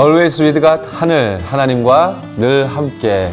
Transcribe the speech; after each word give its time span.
Always 0.00 0.42
with 0.42 0.58
God 0.62 0.88
하늘 0.92 1.38
하나님과 1.42 2.22
늘 2.38 2.64
함께 2.64 3.28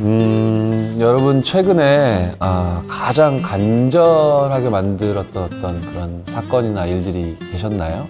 음, 0.00 0.96
여러분 0.98 1.44
최근에 1.44 2.34
아, 2.40 2.82
가장 2.88 3.40
간절하게 3.40 4.70
만들었던 4.70 5.50
그런 5.82 6.24
사건이나 6.26 6.86
일들이 6.86 7.36
계셨나요? 7.52 8.08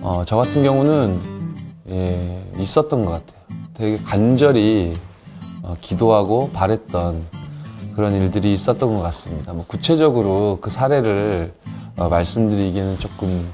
어, 0.00 0.24
저 0.26 0.34
같은 0.34 0.64
경우는 0.64 1.20
예, 1.90 2.42
있었던 2.58 3.04
것 3.04 3.12
같아요. 3.12 3.40
되게 3.74 3.98
간절히 4.02 4.94
어, 5.62 5.76
기도하고 5.80 6.50
바랬던 6.52 7.22
그런 7.94 8.14
일들이 8.14 8.52
있었던 8.52 8.96
것 8.96 9.00
같습니다. 9.00 9.52
뭐 9.52 9.64
구체적으로 9.68 10.58
그 10.60 10.70
사례를 10.70 11.52
어, 11.96 12.08
말씀드리기는 12.08 12.98
조금 12.98 13.48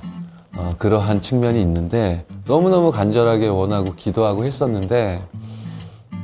어, 0.57 0.75
그러한 0.79 1.21
측면이 1.21 1.61
있는데 1.63 2.25
너무너무 2.47 2.91
간절하게 2.93 3.49
원하고 3.49 3.95
기도하고 3.95 4.45
했었는데 4.45 5.23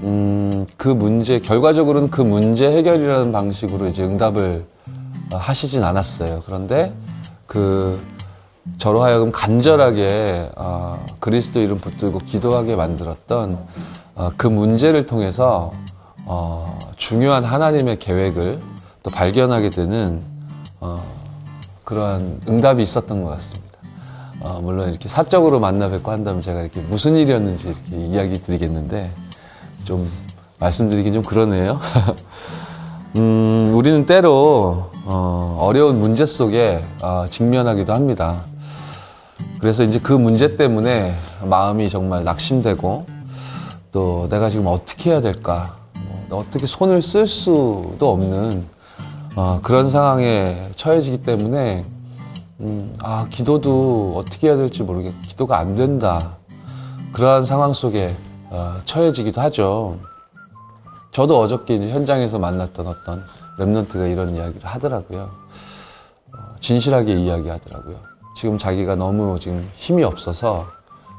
음, 0.02 0.66
그 0.76 0.88
문제 0.88 1.40
결과적으로는 1.40 2.10
그 2.10 2.20
문제 2.20 2.70
해결이라는 2.70 3.32
방식으로 3.32 3.88
이제 3.88 4.04
응답을 4.04 4.66
어, 5.32 5.36
하시진 5.36 5.82
않았어요. 5.82 6.42
그런데 6.46 6.92
그 7.46 8.00
저로 8.76 9.02
하여금 9.02 9.32
간절하게 9.32 10.50
어, 10.56 11.04
그리스도 11.20 11.60
이름 11.60 11.78
붙들고 11.78 12.18
기도하게 12.18 12.76
만들었던 12.76 13.58
어, 14.14 14.30
그 14.36 14.46
문제를 14.46 15.06
통해서 15.06 15.72
어, 16.26 16.78
중요한 16.96 17.44
하나님의 17.44 17.98
계획을 17.98 18.60
또 19.02 19.10
발견하게 19.10 19.70
되는 19.70 20.22
어, 20.80 21.02
그러한 21.84 22.42
응답이 22.46 22.82
있었던 22.82 23.24
것 23.24 23.30
같습니다. 23.30 23.67
어, 24.40 24.60
물론 24.62 24.90
이렇게 24.90 25.08
사적으로 25.08 25.58
만나 25.60 25.88
뵙고 25.88 26.10
한다면 26.10 26.42
제가 26.42 26.60
이렇게 26.62 26.80
무슨 26.80 27.16
일이었는지 27.16 27.68
이렇게 27.68 28.06
이야기 28.06 28.42
드리겠는데 28.42 29.10
좀 29.84 30.08
말씀드리긴 30.58 31.14
좀 31.14 31.22
그러네요. 31.22 31.80
음, 33.16 33.72
우리는 33.74 34.06
때로 34.06 34.90
어, 35.04 35.56
어려운 35.60 35.98
문제 36.00 36.26
속에 36.26 36.84
어, 37.02 37.26
직면하기도 37.28 37.92
합니다. 37.92 38.42
그래서 39.60 39.82
이제 39.82 39.98
그 39.98 40.12
문제 40.12 40.56
때문에 40.56 41.14
마음이 41.44 41.88
정말 41.90 42.22
낙심되고 42.24 43.06
또 43.90 44.28
내가 44.30 44.50
지금 44.50 44.66
어떻게 44.66 45.10
해야 45.10 45.20
될까 45.20 45.76
뭐 46.28 46.40
어떻게 46.40 46.66
손을 46.66 47.02
쓸 47.02 47.26
수도 47.26 48.12
없는 48.12 48.66
어, 49.34 49.60
그런 49.62 49.90
상황에 49.90 50.68
처해지기 50.76 51.22
때문에 51.22 51.84
음, 52.60 52.94
아 53.00 53.26
기도도 53.30 54.14
어떻게 54.16 54.48
해야 54.48 54.56
될지 54.56 54.82
모르겠 54.82 55.14
기도가 55.22 55.58
안 55.58 55.76
된다 55.76 56.36
그러한 57.12 57.44
상황 57.44 57.72
속에 57.72 58.14
어, 58.50 58.80
처해지기도 58.84 59.40
하죠. 59.42 59.98
저도 61.12 61.38
어저께 61.40 61.90
현장에서 61.90 62.38
만났던 62.38 62.86
어떤 62.86 63.24
랩런트가 63.58 64.10
이런 64.10 64.34
이야기를 64.34 64.66
하더라고요. 64.66 65.30
어, 66.32 66.38
진실하게 66.60 67.14
이야기하더라고요. 67.14 67.96
지금 68.36 68.58
자기가 68.58 68.96
너무 68.96 69.38
지금 69.38 69.68
힘이 69.76 70.04
없어서 70.04 70.66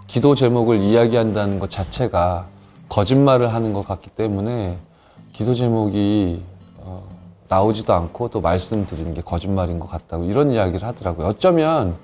기도 0.07 0.35
제목을 0.35 0.79
이야기한다는 0.79 1.59
것 1.59 1.69
자체가 1.69 2.47
거짓말을 2.87 3.53
하는 3.53 3.73
것 3.73 3.87
같기 3.87 4.09
때문에 4.11 4.79
기도 5.33 5.53
제목이 5.53 6.43
어, 6.45 6.48
나오지도 7.49 7.93
않고 7.93 8.29
또 8.29 8.41
말씀드리는 8.41 9.13
게 9.13 9.21
거짓말인 9.21 9.79
것 9.79 9.89
같다고 9.89 10.23
이런 10.23 10.51
이야기를 10.51 10.87
하더라고요. 10.87 11.27
어쩌면 11.27 11.97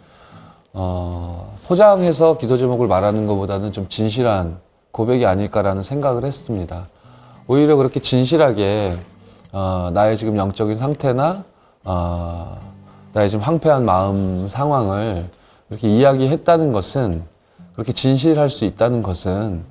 어, 0.74 1.56
포장해서 1.68 2.38
기도 2.38 2.58
제목을 2.58 2.88
말하는 2.88 3.28
것보다는 3.28 3.72
좀 3.72 3.88
진실한 3.88 4.58
고백이 4.92 5.26
아닐까라는 5.26 5.84
생각을 5.84 6.26
했습니다. 6.26 6.88
오히려 7.48 7.78
그렇게 7.78 8.00
진실하게 8.00 8.98
어, 9.52 9.92
나의 9.94 10.18
지금 10.18 10.38
영적인 10.38 10.78
상태나 10.78 11.44
어, 11.84 12.58
나의 13.14 13.30
지금 13.30 13.44
황폐한 13.44 13.86
마음 13.86 14.50
상황을 14.50 15.30
이렇게 15.70 15.88
이야기했다는 15.88 16.72
것은 16.72 17.24
그렇게 17.74 17.94
진실할 17.94 18.50
수 18.50 18.66
있다는 18.66 19.04
것은 19.04 19.64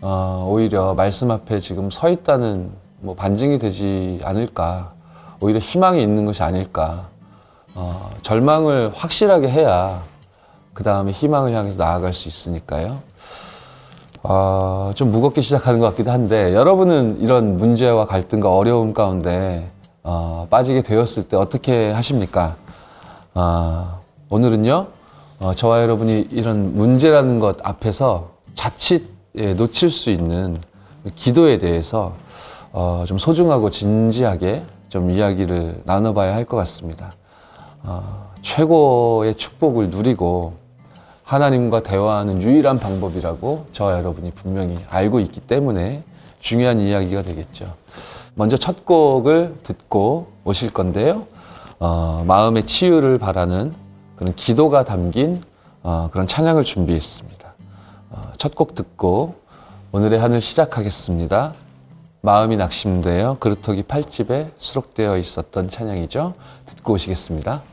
어, 0.00 0.48
오히려 0.50 0.94
말씀 0.94 1.30
앞에 1.30 1.60
지금 1.60 1.90
서 1.90 2.08
있다는 2.08 2.70
뭐 3.00 3.14
반증이 3.14 3.58
되지 3.58 4.20
않을까 4.24 4.94
오히려 5.42 5.58
희망이 5.58 6.02
있는 6.02 6.24
것이 6.24 6.42
아닐까 6.42 7.08
어, 7.74 8.10
절망을 8.22 8.92
확실하게 8.94 9.48
해야 9.48 10.02
그 10.72 10.84
다음에 10.84 11.10
희망을 11.10 11.52
향해서 11.52 11.76
나아갈 11.76 12.14
수 12.14 12.28
있으니까요. 12.28 13.00
어, 14.22 14.92
좀 14.94 15.10
무겁게 15.10 15.40
시작하는 15.40 15.80
것 15.80 15.90
같기도 15.90 16.12
한데 16.12 16.54
여러분은 16.54 17.20
이런 17.20 17.56
문제와 17.58 18.06
갈등과 18.06 18.54
어려움 18.54 18.94
가운데 18.94 19.70
어, 20.04 20.46
빠지게 20.48 20.82
되었을 20.82 21.24
때 21.24 21.36
어떻게 21.36 21.90
하십니까? 21.90 22.56
어, 23.34 24.00
오늘은요 24.30 24.86
어, 25.40 25.54
저와 25.54 25.82
여러분이 25.82 26.28
이런 26.30 26.76
문제라는 26.76 27.40
것 27.40 27.56
앞에서 27.62 28.30
자칫 28.54 29.10
예, 29.34 29.54
놓칠 29.54 29.90
수 29.90 30.10
있는 30.10 30.58
기도에 31.16 31.58
대해서 31.58 32.12
어, 32.72 33.04
좀 33.08 33.18
소중하고 33.18 33.70
진지하게 33.70 34.62
좀 34.92 35.10
이야기를 35.10 35.84
나눠봐야 35.86 36.34
할 36.34 36.44
것 36.44 36.58
같습니다. 36.58 37.12
어, 37.82 38.30
최고의 38.42 39.36
축복을 39.36 39.88
누리고 39.88 40.52
하나님과 41.24 41.82
대화하는 41.82 42.42
유일한 42.42 42.78
방법이라고 42.78 43.68
저와 43.72 43.94
여러분이 43.94 44.32
분명히 44.32 44.76
알고 44.90 45.20
있기 45.20 45.40
때문에 45.40 46.02
중요한 46.40 46.78
이야기가 46.78 47.22
되겠죠. 47.22 47.72
먼저 48.34 48.58
첫 48.58 48.84
곡을 48.84 49.54
듣고 49.62 50.26
오실 50.44 50.70
건데요. 50.70 51.26
어, 51.78 52.22
마음의 52.26 52.66
치유를 52.66 53.16
바라는 53.16 53.72
그런 54.16 54.34
기도가 54.34 54.84
담긴 54.84 55.40
어, 55.82 56.10
그런 56.12 56.26
찬양을 56.26 56.64
준비했습니다. 56.64 57.54
어, 58.10 58.32
첫곡 58.36 58.74
듣고 58.74 59.36
오늘의 59.92 60.18
한을 60.18 60.42
시작하겠습니다. 60.42 61.54
마음이 62.24 62.56
낙심되어 62.56 63.38
그루터기 63.40 63.82
8집에 63.82 64.52
수록되어 64.56 65.18
있었던 65.18 65.68
찬양이죠. 65.68 66.34
듣고 66.66 66.92
오시겠습니다. 66.92 67.71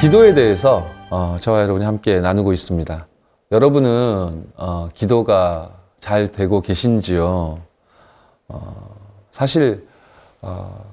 기도에 0.00 0.32
대해서 0.34 0.86
어, 1.10 1.36
저와 1.40 1.62
여러분이 1.62 1.84
함께 1.84 2.20
나누고 2.20 2.52
있습니다. 2.52 3.06
여러분은 3.52 4.46
어, 4.56 4.88
기도가 4.94 5.72
잘 5.98 6.32
되고 6.32 6.60
계신지요? 6.62 7.58
어, 8.48 8.96
사실 9.30 9.86
어, 10.40 10.84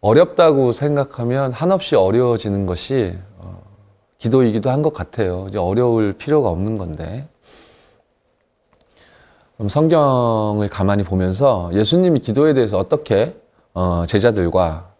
어렵다고 0.00 0.72
생각하면 0.72 1.52
한없이 1.52 1.96
어려워지는 1.96 2.66
것이 2.66 3.18
어, 3.38 3.60
기도이기도 4.18 4.70
한 4.70 4.82
것 4.82 4.92
같아요. 4.92 5.46
이제 5.48 5.58
어려울 5.58 6.12
필요가 6.12 6.48
없는 6.50 6.78
건데. 6.78 7.28
성경을 9.68 10.68
가만히 10.68 11.04
보면서 11.04 11.70
예수님이 11.72 12.18
기도에 12.20 12.52
대해서 12.54 12.78
어떻게 12.78 13.36
어, 13.74 14.04
제자들과 14.06 14.91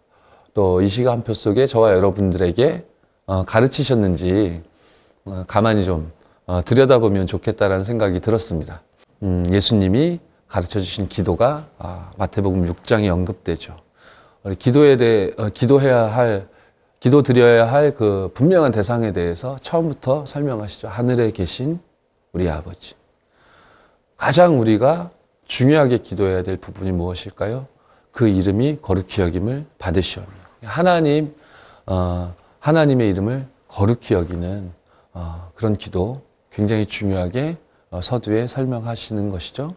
또 0.53 0.81
이 0.81 0.87
시간표 0.87 1.33
속에 1.33 1.65
저와 1.67 1.93
여러분들에게 1.93 2.85
어, 3.25 3.43
가르치셨는지 3.45 4.61
어, 5.25 5.45
가만히 5.47 5.85
좀 5.85 6.11
어, 6.45 6.61
들여다보면 6.63 7.27
좋겠다라는 7.27 7.85
생각이 7.85 8.19
들었습니다. 8.19 8.81
음, 9.23 9.43
예수님이 9.49 10.19
가르쳐 10.47 10.79
주신 10.79 11.07
기도가 11.07 11.65
아, 11.79 12.11
마태복음 12.17 12.71
6장에 12.71 13.09
언급되죠. 13.11 13.77
기도에 14.59 14.97
대해 14.97 15.31
어, 15.37 15.49
기도해야 15.49 16.03
할 16.03 16.47
기도 16.99 17.21
드려야 17.21 17.71
할 17.71 17.95
그 17.95 18.31
분명한 18.33 18.71
대상에 18.71 19.11
대해서 19.11 19.55
처음부터 19.61 20.25
설명하시죠. 20.25 20.87
하늘에 20.87 21.31
계신 21.31 21.79
우리 22.31 22.49
아버지. 22.49 22.93
가장 24.17 24.59
우리가 24.59 25.09
중요하게 25.47 25.99
기도해야 25.99 26.43
될 26.43 26.57
부분이 26.57 26.91
무엇일까요? 26.91 27.67
그 28.11 28.27
이름이 28.27 28.79
거룩히 28.81 29.21
여김을 29.21 29.65
받으시오며 29.79 30.42
하나님 30.63 31.33
어, 31.85 32.33
하나님의 32.59 33.09
이름을 33.09 33.45
거룩히 33.67 34.13
여기는 34.13 34.71
어, 35.13 35.51
그런 35.55 35.77
기도 35.77 36.21
굉장히 36.51 36.85
중요하게 36.85 37.57
어, 37.91 38.01
서두에 38.01 38.47
설명하시는 38.47 39.29
것이죠. 39.29 39.75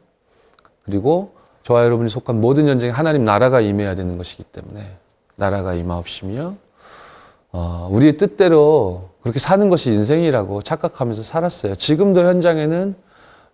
그리고 0.84 1.34
저와 1.64 1.84
여러분이 1.84 2.08
속한 2.10 2.40
모든 2.40 2.66
전쟁에 2.66 2.92
하나님 2.92 3.24
나라가 3.24 3.60
임해야 3.60 3.94
되는 3.94 4.16
것이기 4.16 4.44
때문에 4.44 4.96
나라가 5.36 5.74
임하옵시며 5.74 6.54
어, 7.52 7.88
우리의 7.90 8.16
뜻대로 8.16 9.10
그렇게 9.20 9.38
사는 9.38 9.68
것이 9.68 9.90
인생이라고 9.90 10.62
착각하면서 10.62 11.22
살았어요. 11.22 11.74
지금도 11.76 12.24
현장에는 12.24 12.94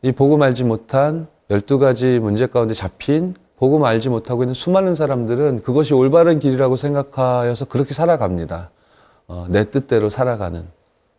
이 0.03 0.13
복음 0.13 0.43
알지 0.43 0.65
못한 0.65 1.29
12가지 1.49 2.19
문제 2.19 2.47
가운데 2.47 2.75
잡힌 2.75 3.35
복음 3.63 3.85
알지 3.85 4.09
못하고 4.09 4.43
있는 4.43 4.55
수많은 4.55 4.97
사람들은 4.97 5.63
그것이 5.63 5.95
올바른 5.95 6.41
길이라고 6.41 6.75
생각하여서 6.75 7.67
그렇게 7.67 7.95
살아갑니다. 7.95 8.71
어, 9.29 9.47
내 9.49 9.71
뜻대로 9.71 10.09
살아가는, 10.09 10.67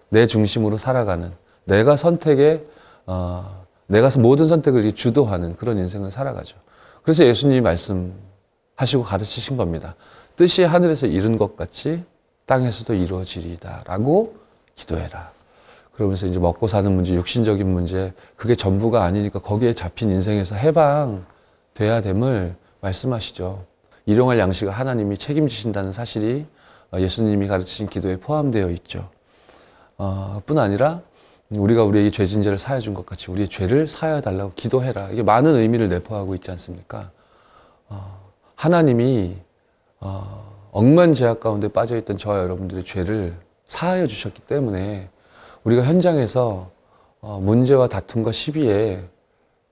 내 0.09 0.27
중심으로 0.27 0.77
살아가는, 0.77 1.31
내가 1.63 1.95
선택에, 1.95 2.65
어, 3.05 3.63
내가 3.88 4.09
모든 4.19 4.50
선택을 4.50 4.91
주도하는 4.91 5.55
그런 5.55 5.77
인생을 5.77 6.12
살아가죠. 6.12 6.57
그래서 7.03 7.25
예수님이 7.25 7.62
말씀하시고 7.62 9.03
가르치신 9.05 9.55
겁니다. 9.55 9.95
뜻이 10.35 10.63
하늘에서 10.63 11.07
이룬 11.07 11.38
것 11.38 11.55
같이 11.55 12.03
땅에서도 12.45 12.93
이루어지리다. 12.93 13.83
라고 13.85 14.35
기도해라. 14.75 15.31
그러면서 15.93 16.27
이제 16.27 16.39
먹고 16.39 16.67
사는 16.67 16.93
문제, 16.93 17.13
육신적인 17.13 17.65
문제, 17.71 18.12
그게 18.35 18.53
전부가 18.53 19.05
아니니까 19.05 19.39
거기에 19.39 19.71
잡힌 19.71 20.12
인생에서 20.12 20.55
해방 20.55 21.23
돼야 21.73 22.01
됨을 22.01 22.55
말씀하시죠. 22.81 23.65
일용할 24.05 24.37
양식을 24.39 24.71
하나님이 24.73 25.17
책임지신다는 25.17 25.93
사실이 25.93 26.45
예수님이 26.95 27.47
가르치신 27.47 27.87
기도에 27.87 28.17
포함되어 28.17 28.69
있죠. 28.71 29.09
어, 29.97 30.41
뿐 30.45 30.59
아니라 30.59 31.01
우리가 31.49 31.83
우리에게 31.83 32.11
죄 32.11 32.25
진죄를 32.25 32.57
사해 32.57 32.79
준 32.79 32.93
것 32.93 33.05
같이 33.05 33.31
우리의 33.31 33.47
죄를 33.49 33.87
사여 33.87 34.21
달라고 34.21 34.51
기도해라. 34.55 35.09
이게 35.09 35.23
많은 35.23 35.55
의미를 35.55 35.89
내포하고 35.89 36.35
있지 36.35 36.51
않습니까? 36.51 37.11
어, 37.89 38.19
하나님이 38.55 39.37
어, 39.99 40.69
억만 40.71 41.13
죄악 41.13 41.39
가운데 41.39 41.67
빠져 41.67 41.95
있던 41.97 42.17
저와 42.17 42.39
여러분들의 42.39 42.83
죄를 42.85 43.35
사하여 43.67 44.07
주셨기 44.07 44.41
때문에 44.41 45.09
우리가 45.63 45.83
현장에서 45.83 46.71
어, 47.21 47.39
문제와 47.41 47.87
다툼과 47.87 48.31
시비에 48.31 49.01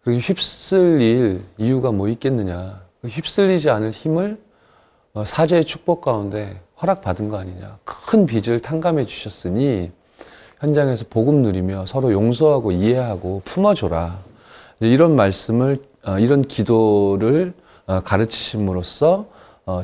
그렇게 0.04 0.20
휩쓸릴 0.20 1.44
이유가 1.58 1.92
뭐 1.92 2.08
있겠느냐. 2.08 2.82
그 3.02 3.08
휩쓸리지 3.08 3.70
않을 3.70 3.92
힘을 3.92 4.40
어, 5.14 5.26
사제의 5.26 5.66
축복 5.66 6.02
가운데 6.02 6.60
허락받은 6.82 7.30
거 7.30 7.38
아니냐. 7.38 7.78
큰 7.84 8.26
빚을 8.26 8.60
탕감해 8.60 9.06
주셨으니 9.06 9.92
현장에서 10.60 11.06
복음 11.10 11.42
누리며 11.42 11.86
서로 11.86 12.12
용서하고 12.12 12.72
이해하고 12.72 13.42
품어줘라. 13.46 14.20
이런 14.80 15.16
말씀을, 15.16 15.84
어, 16.04 16.18
이런 16.18 16.42
기도를 16.42 17.54
가르치심으로써 18.04 19.26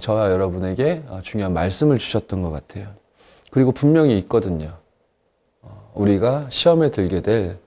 저와 0.01 0.31
여러분에게 0.31 1.03
중요한 1.23 1.53
말씀을 1.53 1.97
주셨던 1.97 2.41
것 2.41 2.51
같아요. 2.51 2.87
그리고 3.51 3.71
분명히 3.71 4.17
있거든요. 4.19 4.73
우리가 5.93 6.47
시험에 6.49 6.89
들게 6.91 7.21
될 7.21 7.51
어, 7.51 7.66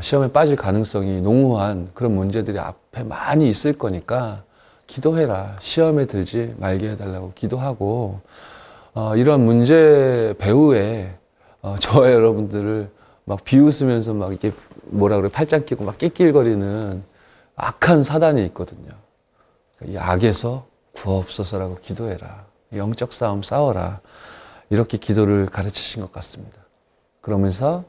시험에 0.00 0.32
빠질 0.32 0.56
가능성이 0.56 1.20
농후한 1.20 1.88
그런 1.94 2.14
문제들이 2.14 2.58
앞에 2.58 3.02
많이 3.02 3.48
있을 3.48 3.72
거니까 3.74 4.42
기도해라. 4.86 5.56
시험에 5.60 6.06
들지 6.06 6.54
말게 6.58 6.90
해달라고 6.90 7.32
기도하고 7.34 8.20
어, 8.94 9.14
이런 9.16 9.44
문제 9.44 10.34
배후에 10.38 11.14
어, 11.62 11.76
저와 11.80 12.10
여러분들을 12.12 12.90
막 13.24 13.44
비웃으면서 13.44 14.14
막 14.14 14.30
이렇게 14.30 14.52
뭐라 14.84 15.16
그래 15.16 15.28
팔짱 15.28 15.66
끼고 15.66 15.84
막 15.84 15.98
낄낄거리는 15.98 17.02
악한 17.54 18.02
사단이 18.02 18.44
있거든요. 18.46 18.90
이 19.84 19.96
악에서 19.96 20.66
구하옵소서라고 20.94 21.76
기도해라. 21.76 22.46
영적 22.74 23.12
싸움 23.12 23.42
싸워라. 23.42 24.00
이렇게 24.70 24.96
기도를 24.96 25.46
가르치신 25.46 26.02
것 26.02 26.10
같습니다. 26.12 26.58
그러면서 27.20 27.84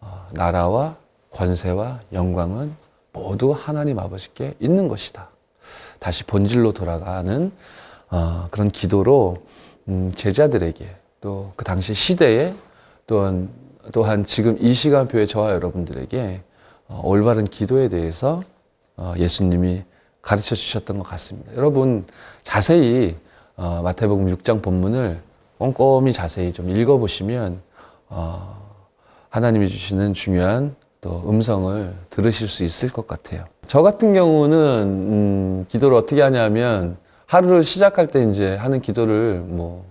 어, 0.00 0.28
나라와 0.32 0.96
권세와 1.32 2.00
영광은 2.12 2.74
모두 3.12 3.52
하나님 3.52 3.98
아버지께 3.98 4.54
있는 4.60 4.88
것이다. 4.88 5.28
다시 5.98 6.24
본질로 6.24 6.72
돌아가는 6.72 7.52
어, 8.10 8.48
그런 8.50 8.68
기도로 8.68 9.42
음, 9.88 10.12
제자들에게 10.16 10.88
또 11.20 11.52
그 11.56 11.64
당시 11.64 11.94
시대에 11.94 12.54
또한 13.06 13.48
또한 13.92 14.24
지금 14.24 14.56
이 14.60 14.72
시간표에 14.74 15.26
저와 15.26 15.52
여러분들에게 15.52 16.42
어, 16.88 17.00
올바른 17.04 17.44
기도에 17.44 17.88
대해서 17.88 18.42
예수님이 19.16 19.82
가르쳐 20.20 20.54
주셨던 20.54 20.98
것 20.98 21.04
같습니다. 21.04 21.54
여러분 21.56 22.04
자세히 22.42 23.16
마태복음 23.56 24.26
6장 24.26 24.60
본문을 24.62 25.18
꼼꼼히 25.58 26.12
자세히 26.12 26.52
좀 26.52 26.68
읽어보시면 26.68 27.62
하나님이 29.30 29.70
주시는 29.70 30.12
중요한 30.12 30.76
또 31.00 31.24
음성을 31.26 31.92
들으실 32.10 32.48
수 32.48 32.64
있을 32.64 32.90
것 32.90 33.06
같아요. 33.06 33.44
저 33.66 33.82
같은 33.82 34.12
경우는 34.12 34.58
음, 34.58 35.64
기도를 35.68 35.96
어떻게 35.96 36.20
하냐면 36.20 36.96
하루를 37.26 37.62
시작할 37.62 38.08
때 38.08 38.24
이제 38.24 38.56
하는 38.56 38.80
기도를 38.80 39.42
뭐 39.46 39.84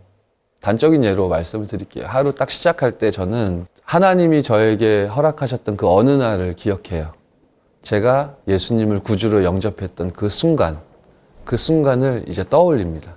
단적인 0.61 1.03
예로 1.03 1.29
말씀을 1.29 1.67
드릴게요. 1.67 2.05
하루 2.05 2.33
딱 2.33 2.49
시작할 2.49 2.93
때 2.93 3.11
저는 3.11 3.65
하나님이 3.83 4.43
저에게 4.43 5.05
허락하셨던 5.05 5.77
그 5.77 5.89
어느 5.89 6.09
날을 6.11 6.55
기억해요. 6.55 7.13
제가 7.81 8.35
예수님을 8.47 8.99
구주로 8.99 9.43
영접했던 9.43 10.11
그 10.13 10.29
순간, 10.29 10.77
그 11.45 11.55
순간을 11.57 12.25
이제 12.27 12.43
떠올립니다. 12.47 13.15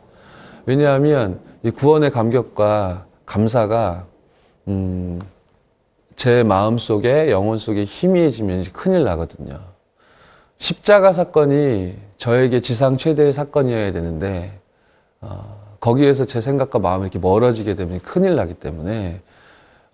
왜냐하면 0.64 1.40
이 1.62 1.70
구원의 1.70 2.10
감격과 2.10 3.06
감사가 3.26 4.06
음, 4.68 5.20
제 6.16 6.42
마음 6.42 6.78
속에 6.78 7.30
영혼 7.30 7.58
속에 7.58 7.84
희미해지면 7.84 8.64
큰일 8.72 9.04
나거든요. 9.04 9.58
십자가 10.58 11.12
사건이 11.12 11.96
저에게 12.18 12.60
지상 12.60 12.96
최대의 12.96 13.32
사건이어야 13.32 13.92
되는데 13.92 14.52
어, 15.20 15.76
거기에서 15.80 16.24
제 16.24 16.40
생각과 16.40 16.78
마음이 16.78 17.02
이렇게 17.02 17.18
멀어지게 17.18 17.74
되면 17.74 17.98
큰일 18.00 18.36
나기 18.36 18.54
때문에 18.54 19.20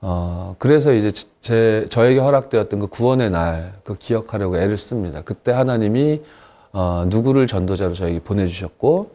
어, 0.01 0.55
그래서 0.59 0.93
이제 0.93 1.11
제 1.41 1.87
저에게 1.91 2.21
허락되었던 2.21 2.81
그 2.81 2.87
구원의 2.89 3.31
날 3.31 3.79
그 3.89 3.97
기억하려고 3.97 4.59
애를 4.59 4.77
씁니다. 4.77 5.23
그때 5.25 5.51
하나님이 5.51 6.21
어, 6.75 7.07
누구를 7.09 7.47
전도자로 7.47 7.95
저에게 7.95 8.21
보내주셨고 8.21 9.11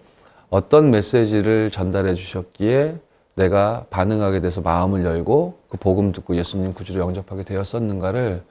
어떤 0.50 0.90
메시지를 0.90 1.70
전달해 1.70 2.16
주셨기에 2.16 2.96
내가 3.36 3.86
반응하게 3.92 4.42
돼서 4.42 4.62
마음을 4.62 5.06
열고 5.06 5.60
그 5.74 5.78
복음 5.78 6.12
듣고 6.12 6.36
예수님 6.36 6.76
구주로 6.76 7.02
영접하게 7.02 7.42
되었었는가를 7.42 8.44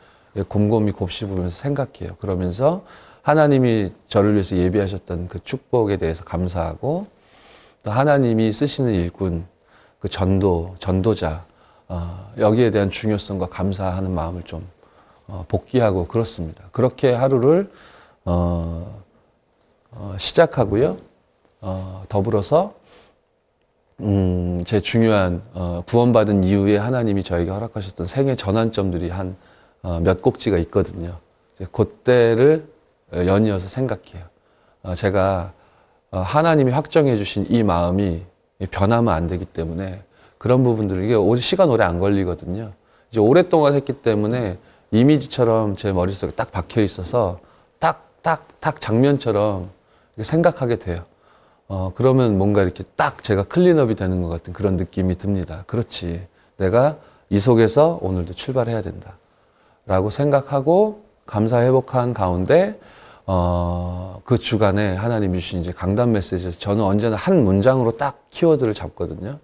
곰곰이 0.49 0.91
곱씹으면서 0.91 1.51
생각해요. 1.51 2.17
그러면서 2.19 2.85
하나님이 3.23 3.93
저를 4.09 4.33
위해서 4.33 4.57
예비하셨던 4.57 5.29
그 5.29 5.39
축복에 5.45 5.99
대해서 5.99 6.25
감사하고 6.25 7.07
또 7.85 7.91
하나님이 7.93 8.51
쓰시는 8.51 8.93
일꾼 8.93 9.47
그 10.01 10.09
전도, 10.09 10.75
전도자, 10.81 11.45
어, 11.87 12.33
여기에 12.39 12.73
대한 12.73 12.91
중요성과 12.91 13.47
감사하는 13.51 14.11
마음을 14.11 14.43
좀 14.43 14.67
어, 15.29 15.45
복귀하고 15.47 16.09
그렇습니다. 16.09 16.65
그렇게 16.73 17.13
하루를 17.13 17.71
어, 18.25 19.01
어, 19.93 20.17
시작하고요. 20.19 20.97
어, 21.61 22.03
더불어서 22.09 22.75
음, 24.03 24.65
제 24.67 24.81
중요한 24.81 25.43
어, 25.55 25.83
구원받은 25.87 26.43
이후에 26.43 26.77
하나님이 26.77 27.23
저에게 27.23 27.51
허락하셨던 27.51 28.09
생애 28.09 28.35
전환점들이 28.35 29.11
한몇 29.11 30.19
어, 30.19 30.21
꼭지가 30.21 30.59
있거든요. 30.59 31.19
그때를 31.71 32.67
연이어서 33.13 33.69
생각해요. 33.69 34.25
어, 34.83 34.97
제가 34.97 35.53
어, 36.11 36.19
하나님이 36.19 36.73
확정해 36.73 37.17
주신 37.17 37.47
이 37.49 37.63
마음이 37.63 38.23
변하면 38.73 39.15
안 39.15 39.29
되기 39.29 39.45
때문에 39.45 40.03
그런 40.37 40.65
부분들을 40.65 41.05
이게 41.05 41.41
시간 41.41 41.71
오래 41.71 41.85
안 41.85 42.01
걸리거든요. 42.01 42.73
이제 43.11 43.21
오랫동안 43.21 43.75
했기 43.75 43.93
때문에 43.93 44.59
이미지처럼 44.91 45.77
제 45.77 45.93
머릿속에 45.93 46.33
딱 46.33 46.51
박혀 46.51 46.83
있어서 46.83 47.39
딱, 47.79 48.11
딱, 48.23 48.49
딱 48.59 48.81
장면처럼 48.81 49.71
생각하게 50.21 50.77
돼요. 50.77 51.05
어, 51.69 51.93
그러면 51.95 52.39
뭔가 52.39 52.63
이렇게 52.63 52.85
딱 52.97 53.23
제가 53.23 53.45
클린업이 53.45 53.95
되는 53.95 54.23
것 54.23 54.29
같은 54.29 54.53
그런 54.53 54.77
느낌이 54.77 55.17
듭니다. 55.17 55.65
그렇지. 55.67 56.27
내가 56.57 56.97
이 57.31 57.41
속에서 57.41 57.99
오늘도 58.03 58.35
출발해야 58.35 58.83
된다. 58.83 59.17
라고 59.87 60.11
생각하고 60.11 61.05
감사 61.27 61.61
회복한 61.61 62.13
가운데, 62.13 62.79
어, 63.27 64.21
그 64.25 64.39
주간에 64.39 64.95
하나님이 64.95 65.41
주신 65.41 65.61
이제 65.61 65.73
강단 65.73 66.13
메시지에서 66.13 66.59
저는 66.59 66.85
언제나 66.85 67.17
한 67.17 67.43
문장으로 67.43 67.97
딱 67.97 68.21
키워드를 68.31 68.75
잡거든요. 68.75 69.39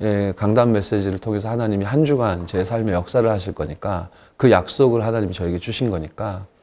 예, 0.00 0.32
강단 0.36 0.72
메시지를 0.72 1.18
통해서 1.18 1.48
하나님이 1.48 1.84
한 1.84 2.04
주간 2.04 2.46
제 2.46 2.64
삶의 2.64 2.94
역사를 2.94 3.28
하실 3.28 3.54
거니까 3.54 4.08
그 4.36 4.50
약속을 4.50 5.04
하나님이 5.04 5.32
저에게 5.32 5.58
주신 5.58 5.88
거니까 5.88 6.46
어, 6.46 6.53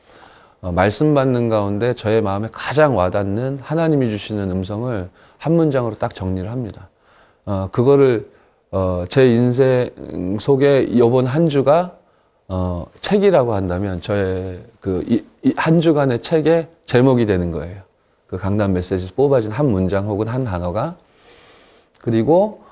말씀 0.61 1.15
받는 1.15 1.49
가운데 1.49 1.93
저의 1.95 2.21
마음에 2.21 2.47
가장 2.51 2.95
와닿는 2.95 3.59
하나님이 3.61 4.11
주시는 4.11 4.51
음성을 4.51 5.09
한 5.37 5.53
문장으로 5.53 5.95
딱 5.95 6.13
정리를 6.13 6.49
합니다. 6.49 6.89
어, 7.45 7.69
그거를 7.71 8.29
어, 8.69 9.05
제 9.09 9.27
인생 9.33 9.89
속에 10.39 10.83
이번 10.83 11.25
한 11.25 11.49
주가 11.49 11.97
어, 12.47 12.85
책이라고 13.01 13.53
한다면 13.53 14.01
저의 14.01 14.59
그한 14.81 15.81
주간의 15.81 16.21
책의 16.21 16.67
제목이 16.85 17.25
되는 17.25 17.51
거예요. 17.51 17.81
그 18.27 18.37
강단 18.37 18.73
메시지 18.73 19.11
뽑아진 19.13 19.51
한 19.51 19.69
문장 19.71 20.07
혹은 20.07 20.27
한 20.27 20.43
단어가 20.43 20.95
그리고 21.99 22.63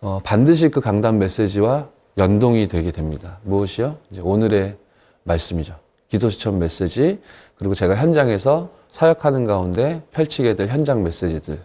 어, 0.00 0.20
반드시 0.24 0.70
그 0.70 0.80
강단 0.80 1.18
메시지와 1.18 1.88
연동이 2.16 2.68
되게 2.68 2.90
됩니다. 2.90 3.38
무엇이요? 3.42 3.96
이제 4.10 4.20
오늘의 4.22 4.76
말씀이죠. 5.24 5.83
기도 6.14 6.30
시청 6.30 6.60
메시지 6.60 7.18
그리고 7.56 7.74
제가 7.74 7.96
현장에서 7.96 8.70
사역하는 8.92 9.46
가운데 9.46 10.00
펼치게 10.12 10.54
될 10.54 10.68
현장 10.68 11.02
메시지들 11.02 11.60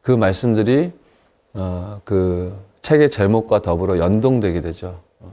그 0.00 0.10
말씀들이 0.10 0.90
어, 1.52 2.00
그 2.06 2.56
책의 2.80 3.10
제목과 3.10 3.60
더불어 3.60 3.98
연동되게 3.98 4.62
되죠. 4.62 5.00
어, 5.20 5.30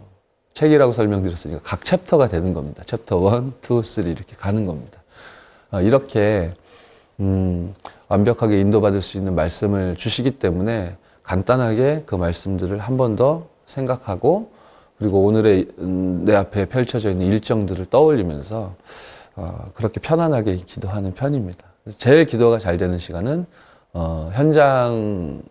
책이라고 0.54 0.92
설명드렸으니까 0.92 1.62
각 1.64 1.86
chapter가 1.86 2.28
되는 2.28 2.54
겁니다. 2.54 2.84
챕터 2.86 3.38
1, 3.38 3.78
2, 3.80 3.84
3 3.84 4.08
이렇게 4.08 4.36
가는 4.36 4.66
겁니다. 4.66 5.02
어, 5.72 5.80
이렇게 5.80 6.54
음, 7.22 7.74
완벽하게 8.10 8.60
인도받을 8.60 9.02
수 9.02 9.18
있는 9.18 9.34
말씀을 9.34 9.96
주시기 9.96 10.32
때문에 10.32 10.98
간단하게 11.24 12.04
그 12.06 12.16
말씀들을 12.16 12.80
한 12.80 12.98
번 12.98 13.16
더 13.16 13.48
생각하고 13.66 14.52
그리고 15.02 15.24
오늘의 15.24 15.68
음, 15.80 16.26
내 16.26 16.36
앞에 16.36 16.66
펼쳐져 16.66 17.10
있는 17.10 17.26
일정들을 17.26 17.88
떠올리면서 17.88 18.76
어, 19.36 19.72
그렇게 19.74 20.00
편안하게 20.00 20.58
기도하는 20.58 21.16
편입니다. 21.16 21.66
제일 21.98 22.26
기도가 22.26 22.60
잘 22.60 22.78
되는 22.78 23.00
시간은 23.00 23.48
어, 23.94 24.30
현장을 24.32 25.42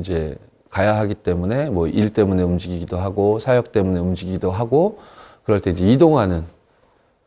이제 0.00 0.36
가야 0.70 0.96
하기 0.98 1.14
때문에 1.14 1.70
뭐 1.70 1.86
일 1.86 2.12
때문에 2.12 2.42
움직이기도 2.42 2.98
하고 2.98 3.38
사역 3.38 3.70
때문에 3.70 4.00
움직이기도 4.00 4.50
하고 4.50 4.98
그럴 5.44 5.60
때 5.60 5.70
이제 5.70 5.86
이동하는 5.86 6.42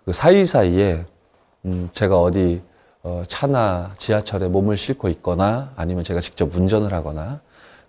그 0.03 0.11
사이사이에 0.11 1.05
음, 1.63 1.89
제가 1.93 2.19
어디 2.19 2.61
어, 3.03 3.23
차나 3.25 3.95
지하철에 3.97 4.49
몸을 4.49 4.75
싣고 4.75 5.07
있거나 5.07 5.71
아니면 5.77 6.03
제가 6.03 6.19
직접 6.19 6.53
운전을 6.53 6.91
하거나 6.91 7.39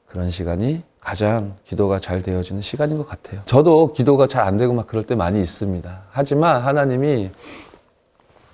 그런 0.06 0.30
시간이 0.30 0.84
가장 1.00 1.54
기도가 1.64 2.00
잘 2.00 2.22
되어지는 2.22 2.60
시간인 2.62 2.98
것 2.98 3.06
같아요. 3.08 3.40
저도 3.46 3.92
기도가 3.92 4.26
잘 4.26 4.42
안 4.44 4.56
되고 4.56 4.72
막 4.72 4.86
그럴 4.86 5.04
때 5.04 5.14
많이 5.14 5.40
있습니다. 5.40 6.02
하지만 6.10 6.60
하나님이 6.62 7.30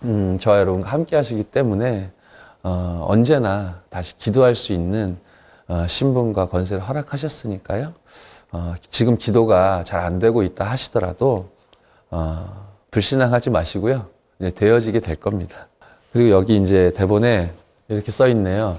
음, 0.04 0.38
저와 0.40 0.58
여러분과 0.60 0.90
함께 0.90 1.16
하시기 1.16 1.44
때문에 1.44 2.10
어, 2.62 3.04
언제나 3.08 3.80
다시 3.90 4.16
기도할 4.16 4.54
수 4.54 4.72
있는 4.72 5.18
어, 5.68 5.86
신분과 5.88 6.46
권세를 6.46 6.82
허락하셨으니까요. 6.82 7.92
어, 8.52 8.74
지금 8.90 9.16
기도가 9.16 9.82
잘 9.84 10.00
안 10.00 10.18
되고 10.18 10.42
있다 10.42 10.64
하시더라도 10.64 11.50
어, 12.10 12.66
불신앙하지 12.90 13.50
마시고요. 13.50 14.06
이제 14.38 14.50
되어지게 14.50 15.00
될 15.00 15.16
겁니다. 15.16 15.68
그리고 16.12 16.30
여기 16.30 16.56
이제 16.56 16.92
대본에 16.94 17.52
이렇게 17.88 18.12
써 18.12 18.28
있네요. 18.28 18.76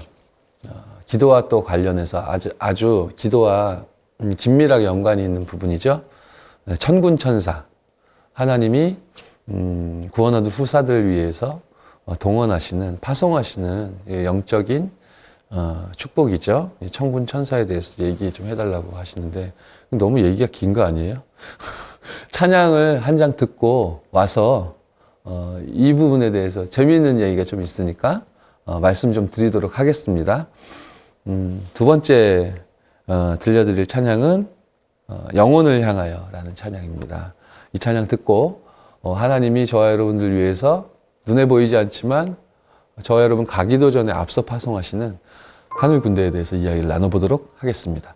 기도와 1.06 1.48
또 1.48 1.62
관련해서 1.62 2.22
아주, 2.26 2.50
아주 2.58 3.10
기도와 3.16 3.84
음, 4.20 4.34
긴밀하게 4.34 4.84
연관이 4.84 5.22
있는 5.22 5.44
부분이죠. 5.46 6.02
네, 6.64 6.76
천군 6.76 7.18
천사. 7.18 7.64
하나님이 8.32 8.96
음, 9.48 10.08
구원 10.10 10.34
얻은 10.34 10.50
후사들을 10.50 11.08
위해서 11.08 11.60
어, 12.04 12.14
동원하시는, 12.16 12.98
파송하시는 13.00 13.94
영적인 14.24 14.90
어, 15.50 15.88
축복이죠. 15.96 16.72
천군 16.90 17.26
천사에 17.26 17.66
대해서 17.66 17.92
얘기 18.00 18.32
좀 18.32 18.46
해달라고 18.46 18.96
하시는데 18.96 19.52
너무 19.90 20.20
얘기가 20.20 20.48
긴 20.50 20.72
거 20.72 20.82
아니에요? 20.82 21.22
찬양을 22.32 23.00
한 23.00 23.16
장 23.16 23.36
듣고 23.36 24.02
와서 24.10 24.74
어, 25.24 25.60
이 25.68 25.92
부분에 25.92 26.30
대해서 26.32 26.68
재미있는 26.68 27.20
얘기가 27.20 27.44
좀 27.44 27.62
있으니까 27.62 28.22
어, 28.64 28.80
말씀 28.80 29.12
좀 29.12 29.30
드리도록 29.30 29.78
하겠습니다. 29.78 30.46
음, 31.26 31.64
두 31.74 31.84
번째 31.84 32.54
어, 33.06 33.36
들려드릴 33.40 33.86
찬양은 33.86 34.48
어, 35.08 35.28
영혼을 35.34 35.82
향하여라는 35.82 36.54
찬양입니다. 36.54 37.34
이 37.72 37.78
찬양 37.78 38.08
듣고 38.08 38.62
어, 39.02 39.12
하나님이 39.12 39.66
저와 39.66 39.92
여러분들 39.92 40.34
위해서 40.36 40.90
눈에 41.26 41.46
보이지 41.46 41.76
않지만 41.76 42.36
저와 43.02 43.22
여러분 43.22 43.46
가기도 43.46 43.90
전에 43.90 44.12
앞서 44.12 44.42
파송하시는 44.42 45.18
하늘 45.68 46.00
군대에 46.00 46.30
대해서 46.30 46.56
이야기를 46.56 46.88
나눠보도록 46.88 47.54
하겠습니다. 47.58 48.15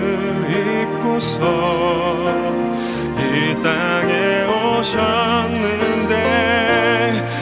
이 3.19 3.61
땅에 3.61 4.45
오셨는데 4.45 6.13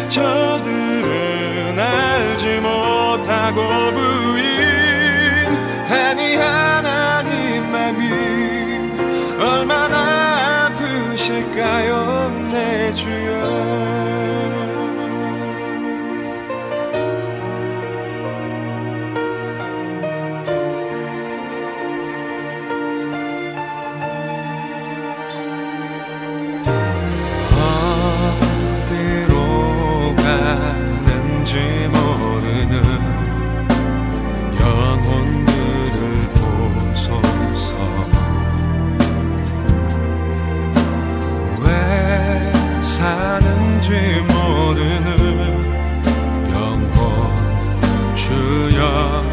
저들은 0.07 1.79
알지 1.79 2.59
못하고 2.59 3.61
부인 3.93 4.43
아니 5.89 6.35
하나님 6.35 7.71
맘이 7.71 8.09
얼마나 9.39 10.67
아프실까요 10.67 12.18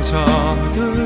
저들 0.06 1.05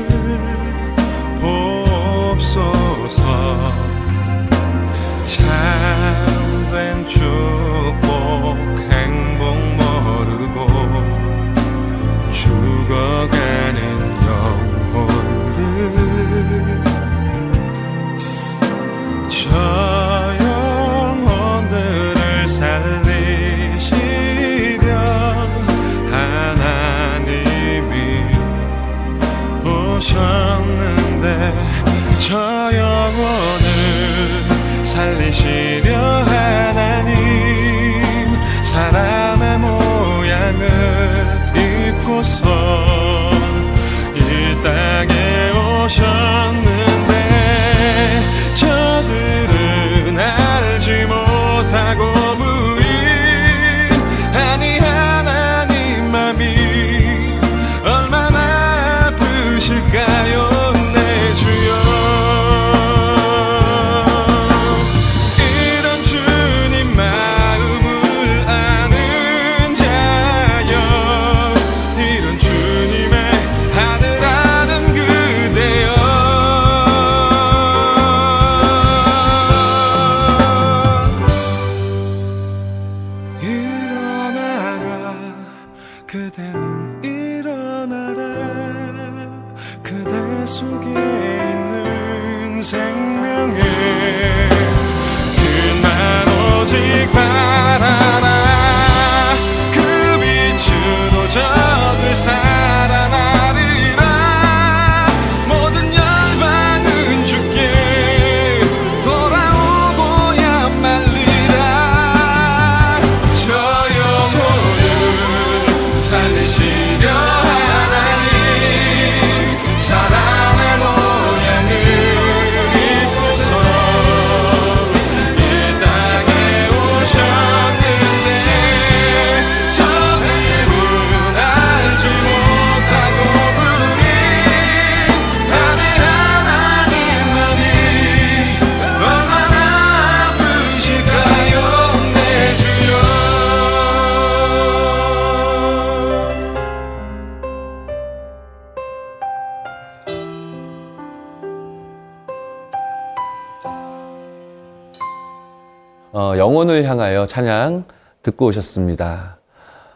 영혼을 156.61 156.83
향하여 156.85 157.25
찬양 157.25 157.85
듣고 158.21 158.45
오셨습니다. 158.45 159.39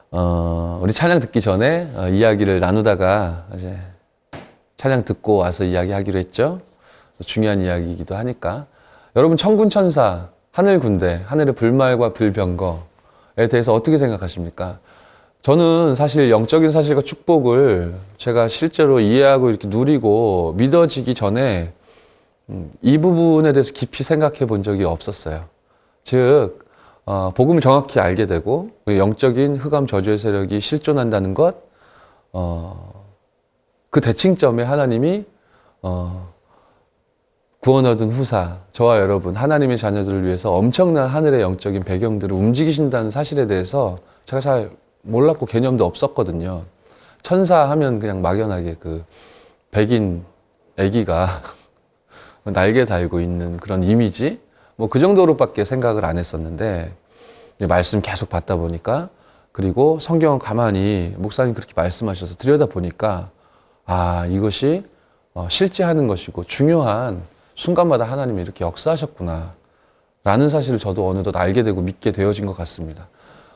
어, 0.09 0.79
우리 0.81 0.93
찬양 0.93 1.19
듣기 1.19 1.39
전에 1.39 1.91
어, 1.93 2.07
이야기를 2.07 2.59
나누다가 2.59 3.45
이제 3.55 3.77
찬양 4.75 5.05
듣고 5.05 5.37
와서 5.37 5.63
이야기하기로 5.63 6.17
했죠. 6.17 6.61
중요한 7.23 7.61
이야기이기도 7.61 8.15
하니까. 8.15 8.65
여러분 9.15 9.37
천군 9.37 9.69
천사, 9.69 10.29
하늘 10.51 10.79
군대, 10.79 11.21
하늘의 11.27 11.53
불말과 11.53 12.09
불병거에 12.09 13.47
대해서 13.51 13.71
어떻게 13.71 13.99
생각하십니까? 13.99 14.79
저는 15.43 15.93
사실 15.93 16.31
영적인 16.31 16.71
사실과 16.71 17.03
축복을 17.03 17.93
제가 18.17 18.47
실제로 18.47 18.99
이해하고 18.99 19.51
이렇게 19.51 19.67
누리고 19.67 20.55
믿어지기 20.57 21.13
전에 21.13 21.73
음, 22.49 22.71
이 22.81 22.97
부분에 22.97 23.53
대해서 23.53 23.71
깊이 23.71 24.03
생각해 24.03 24.47
본 24.47 24.63
적이 24.63 24.85
없었어요. 24.85 25.53
즉, 26.05 26.59
어, 27.05 27.31
복음을 27.35 27.61
정확히 27.61 27.99
알게 27.99 28.27
되고 28.27 28.69
영적인 28.87 29.57
흑암 29.57 29.87
저주의 29.87 30.17
세력이 30.17 30.59
실존한다는 30.59 31.33
것, 31.33 31.57
어, 32.31 33.05
그 33.89 34.01
대칭점에 34.01 34.63
하나님이 34.63 35.25
어, 35.81 36.27
구원 37.59 37.87
얻은 37.87 38.11
후사, 38.11 38.59
저와 38.71 38.99
여러분, 38.99 39.35
하나님의 39.35 39.79
자녀들을 39.79 40.23
위해서 40.25 40.51
엄청난 40.51 41.07
하늘의 41.07 41.41
영적인 41.41 41.83
배경들을 41.83 42.35
움직이신다는 42.35 43.09
사실에 43.09 43.47
대해서 43.47 43.95
제가 44.25 44.39
잘 44.39 44.69
몰랐고 45.01 45.47
개념도 45.47 45.83
없었거든요. 45.85 46.63
천사 47.23 47.67
하면 47.71 47.99
그냥 47.99 48.21
막연하게 48.21 48.75
그 48.79 49.03
백인 49.71 50.23
아기가 50.77 51.41
날개 52.45 52.85
달고 52.85 53.19
있는 53.19 53.57
그런 53.57 53.81
이미지? 53.81 54.44
뭐 54.75 54.87
그 54.89 54.99
정도로밖에 54.99 55.65
생각을 55.65 56.05
안 56.05 56.17
했었는데 56.17 56.93
말씀 57.67 58.01
계속 58.01 58.29
받다 58.29 58.55
보니까 58.57 59.09
그리고 59.51 59.99
성경을 59.99 60.39
가만히 60.39 61.13
목사님 61.17 61.53
그렇게 61.53 61.73
말씀하셔서 61.75 62.35
들여다 62.35 62.65
보니까 62.65 63.29
아 63.85 64.25
이것이 64.25 64.83
어, 65.33 65.47
실제 65.49 65.83
하는 65.83 66.07
것이고 66.07 66.43
중요한 66.45 67.21
순간마다 67.55 68.03
하나님이 68.05 68.41
이렇게 68.41 68.65
역사하셨구나 68.65 69.53
라는 70.25 70.49
사실을 70.49 70.79
저도 70.79 71.07
어느덧 71.07 71.35
알게 71.37 71.63
되고 71.63 71.81
믿게 71.81 72.11
되어진 72.11 72.45
것 72.45 72.57
같습니다. 72.57 73.07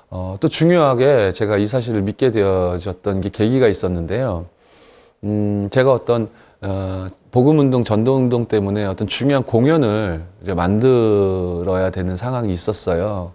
어, 0.09 0.37
또 0.39 0.47
중요하게 0.47 1.33
제가 1.33 1.57
이 1.57 1.65
사실을 1.65 2.01
믿게 2.01 2.31
되어졌던 2.31 3.21
게 3.21 3.29
계기가 3.29 3.67
있었는데요. 3.67 4.45
음, 5.23 5.67
제가 5.71 5.91
어떤 5.91 6.29
어, 6.61 7.07
복음운동, 7.31 7.83
전도운동 7.83 8.45
때문에 8.45 8.85
어떤 8.85 9.07
중요한 9.07 9.43
공연을 9.43 10.23
만들어야 10.55 11.89
되는 11.91 12.17
상황이 12.17 12.51
있었어요. 12.51 13.31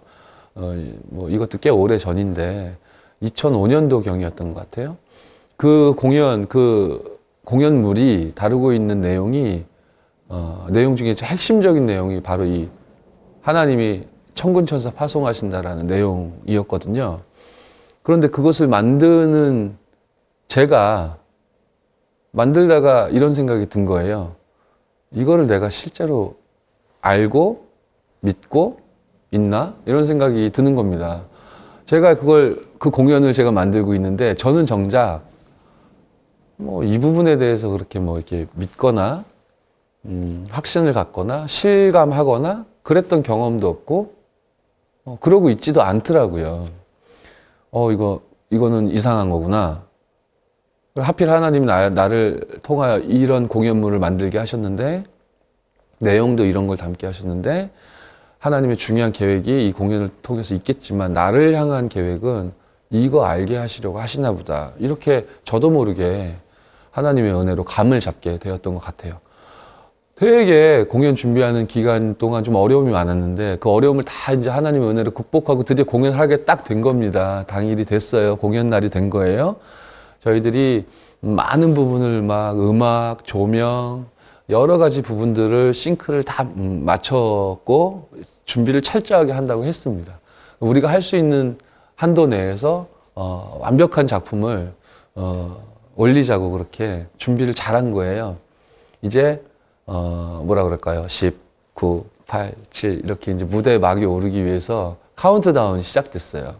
어, 0.55 0.73
이- 0.75 0.97
뭐 1.09 1.29
이것도 1.29 1.57
꽤 1.59 1.69
오래 1.69 1.97
전인데 1.97 2.75
2005년도 3.23 4.03
경이었던 4.03 4.53
것 4.53 4.59
같아요. 4.59 4.97
그 5.57 5.93
공연, 5.97 6.47
그 6.47 7.19
공연물이 7.45 8.33
다루고 8.35 8.73
있는 8.73 9.01
내용이 9.01 9.65
어, 10.27 10.67
내용 10.69 10.95
중에 10.95 11.15
좀 11.15 11.27
핵심적인 11.27 11.85
내용이 11.85 12.21
바로 12.21 12.45
이 12.45 12.67
하나님이 13.41 14.03
천군 14.33 14.65
천사 14.65 14.89
파송하신다라는 14.91 15.85
내용이었거든요. 15.87 17.19
그런데 18.01 18.27
그것을 18.27 18.67
만드는 18.67 19.77
제가 20.47 21.17
만들다가 22.35 23.09
이런 23.09 23.33
생각이 23.33 23.67
든 23.67 23.85
거예요. 23.85 24.35
이거를 25.11 25.45
내가 25.45 25.69
실제로 25.69 26.35
알고 27.01 27.65
믿고 28.19 28.79
있나? 29.31 29.75
이런 29.85 30.05
생각이 30.05 30.49
드는 30.51 30.75
겁니다. 30.75 31.23
제가 31.85 32.15
그걸, 32.15 32.61
그 32.77 32.89
공연을 32.89 33.33
제가 33.33 33.51
만들고 33.51 33.95
있는데 33.95 34.35
저는 34.35 34.65
정작 34.65 35.21
뭐 36.57 36.83
이 36.83 36.99
부분에 36.99 37.37
대해서 37.37 37.69
그렇게 37.69 37.99
뭐 37.99 38.17
이렇게 38.17 38.47
믿거나 38.53 39.23
음, 40.05 40.45
확신을 40.49 40.93
갖거나 40.93 41.47
실감하거나 41.47 42.65
그랬던 42.83 43.23
경험도 43.23 43.67
없고 43.67 44.13
어, 45.05 45.17
그러고 45.21 45.49
있지도 45.51 45.83
않더라고요. 45.83 46.65
어, 47.71 47.91
이거, 47.91 48.21
이거는 48.49 48.89
이상한 48.89 49.29
거구나. 49.29 49.84
하필 50.95 51.29
하나님이 51.29 51.65
나, 51.65 51.89
나를 51.89 52.41
통하여 52.63 52.99
이런 52.99 53.47
공연물을 53.47 53.99
만들게 53.99 54.37
하셨는데, 54.37 55.03
내용도 55.99 56.45
이런 56.45 56.67
걸 56.67 56.77
담게 56.77 57.05
하셨는데, 57.05 57.69
하나님의 58.39 58.77
중요한 58.77 59.11
계획이 59.11 59.67
이 59.67 59.71
공연을 59.73 60.09
통해서 60.21 60.55
있겠지만, 60.55 61.13
나를 61.13 61.55
향한 61.55 61.89
계획은 61.89 62.53
이거 62.91 63.25
알게 63.25 63.57
하시려고 63.57 63.99
하시나 63.99 64.31
보다. 64.31 64.71
이렇게 64.79 65.25
저도 65.43 65.69
모르게 65.69 66.35
하나님의 66.91 67.33
은혜로 67.33 67.65
감을 67.65 67.99
잡게 67.99 68.37
되었던 68.37 68.73
것 68.73 68.79
같아요. 68.79 69.19
되게 70.15 70.85
공연 70.85 71.17
준비하는 71.17 71.67
기간 71.67 72.15
동안 72.17 72.45
좀 72.45 72.55
어려움이 72.55 72.89
많았는데 72.89 73.57
그 73.59 73.69
어려움을 73.69 74.03
다 74.03 74.31
이제 74.31 74.49
하나님의 74.49 74.87
은혜로 74.89 75.11
극복하고 75.11 75.63
드디어 75.63 75.83
공연을 75.83 76.17
하게 76.17 76.45
딱 76.45 76.63
된 76.63 76.79
겁니다. 76.79 77.43
당일이 77.47 77.83
됐어요. 77.83 78.37
공연 78.37 78.67
날이 78.67 78.89
된 78.89 79.09
거예요. 79.09 79.57
저희들이 80.25 80.85
많은 81.21 81.75
부분을 81.75 82.23
막 82.23 82.57
음악, 82.59 83.25
조명, 83.25 84.07
여러 84.49 84.77
가지 84.79 85.01
부분들을 85.03 85.73
싱크를 85.73 86.23
다 86.23 86.43
음, 86.57 86.81
맞췄고 86.83 88.09
준비를 88.45 88.81
철저하게 88.81 89.31
한다고 89.31 89.63
했습니다. 89.65 90.19
우리가 90.59 90.89
할 90.89 91.01
수 91.01 91.15
있는 91.15 91.57
한도 91.95 92.25
내에서 92.27 92.87
어, 93.13 93.57
완벽한 93.61 94.07
작품을 94.07 94.73
어, 95.13 95.63
올리자고 95.95 96.49
그렇게 96.51 97.05
준비를 97.17 97.53
잘한 97.53 97.91
거예요. 97.91 98.35
이제 99.03 99.41
어, 99.85 100.41
뭐라 100.43 100.63
그럴까요? 100.63 101.07
10, 101.07 101.37
9, 101.75 102.05
8, 102.27 102.53
7 102.71 103.01
이렇게 103.03 103.31
이제 103.31 103.45
무대 103.45 103.77
막이 103.77 104.05
오르기 104.05 104.43
위해서 104.43 104.97
카운트다운이 105.15 105.83
시작됐어요. 105.83 106.55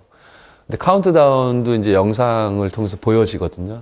근데 0.67 0.77
카운트다운도 0.77 1.75
이제 1.75 1.93
영상을 1.93 2.67
통해서 2.71 2.97
보여지거든요. 2.99 3.81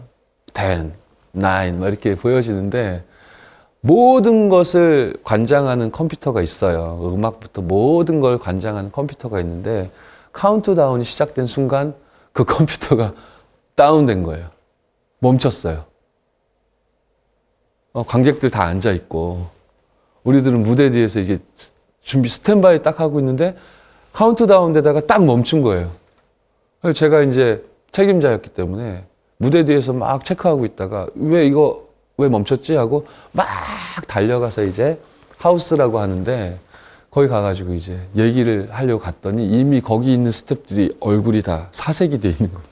10, 0.54 0.92
9, 1.34 1.40
막 1.40 1.64
이렇게 1.64 2.16
보여지는데 2.16 3.04
모든 3.80 4.50
것을 4.50 5.16
관장하는 5.24 5.92
컴퓨터가 5.92 6.42
있어요. 6.42 7.00
음악부터 7.14 7.62
모든 7.62 8.20
걸 8.20 8.38
관장하는 8.38 8.92
컴퓨터가 8.92 9.40
있는데 9.42 9.92
카운트다운이 10.34 11.04
시작된 11.04 11.48
순간 11.48 11.94
그 12.34 12.44
컴퓨터가 12.46 13.14
다운된 13.76 14.24
거예요. 14.24 14.48
멈췄어요. 15.20 15.86
어, 17.94 18.04
관객들 18.04 18.50
다 18.50 18.64
앉아 18.64 18.92
있고 18.92 19.48
우리들은 20.24 20.64
무대 20.64 20.90
뒤에서 20.90 21.20
이게 21.20 21.40
준비 22.02 22.28
스탠바이 22.28 22.82
딱 22.82 23.00
하고 23.00 23.20
있는데 23.20 23.56
카운트다운 24.12 24.74
되다가 24.74 25.02
딱 25.02 25.24
멈춘 25.24 25.62
거예요. 25.62 26.03
제가 26.92 27.22
이제 27.22 27.64
책임자였기 27.94 28.50
때문에 28.50 29.06
무대 29.38 29.64
뒤에서 29.64 29.94
막 29.94 30.26
체크하고 30.26 30.66
있다가 30.66 31.08
왜 31.16 31.46
이거 31.46 31.88
왜 32.18 32.28
멈췄지 32.28 32.76
하고 32.76 33.08
막 33.32 33.48
달려가서 34.08 34.64
이제 34.64 35.00
하우스라고 35.38 36.00
하는데 36.00 36.58
거기 37.10 37.28
가가지고 37.28 37.74
이제 37.76 38.00
얘기를 38.16 38.68
하려고 38.72 39.04
갔더니 39.04 39.48
이미 39.48 39.82
거기 39.82 40.14
있는 40.14 40.32
스탭들이 40.32 40.96
얼굴이 41.00 41.42
다 41.42 41.68
사색이 41.72 42.20
돼 42.20 42.30
있는 42.30 42.52
겁니다. 42.52 42.70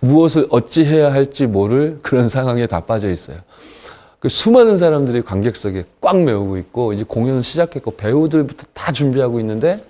무엇을 0.00 0.48
어찌 0.50 0.84
해야 0.84 1.12
할지 1.12 1.46
모를 1.46 2.00
그런 2.02 2.28
상황에 2.28 2.66
다 2.66 2.80
빠져 2.80 3.10
있어요. 3.10 3.38
그 4.18 4.28
수많은 4.28 4.78
사람들이 4.78 5.22
관객석에 5.22 5.84
꽉 6.00 6.20
메우고 6.20 6.58
있고 6.58 6.92
이제 6.92 7.04
공연을 7.04 7.44
시작했고 7.44 7.92
배우들부터 7.92 8.66
다 8.74 8.90
준비하고 8.90 9.38
있는데 9.40 9.80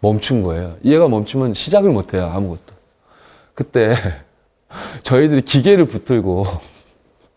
멈춘 0.00 0.42
거예요. 0.42 0.76
얘가 0.84 1.08
멈추면 1.08 1.54
시작을 1.54 1.90
못 1.90 2.14
해요. 2.14 2.30
아무것도. 2.32 2.74
그때 3.54 3.94
저희들이 5.02 5.42
기계를 5.42 5.86
붙들고 5.86 6.44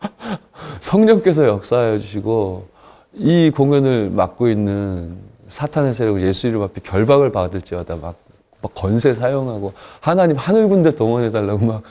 성령께서 0.80 1.46
역사하여 1.46 1.98
주시고 1.98 2.68
이 3.14 3.50
공연을 3.54 4.10
맡고 4.10 4.48
있는 4.48 5.16
사탄의 5.48 5.92
세력을 5.92 6.22
예수 6.22 6.46
이름 6.46 6.62
앞에 6.62 6.80
결박을 6.82 7.30
받을지어다 7.30 7.96
막, 7.96 8.16
막 8.62 8.74
권세 8.74 9.14
사용하고 9.14 9.74
하나님 10.00 10.36
하늘 10.36 10.68
군대 10.68 10.94
동원해 10.94 11.30
달라고 11.30 11.64
막 11.66 11.82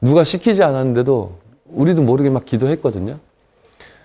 누가 0.00 0.24
시키지 0.24 0.62
않았는데도 0.62 1.32
우리도 1.66 2.02
모르게 2.02 2.30
막 2.30 2.44
기도했거든요. 2.44 3.18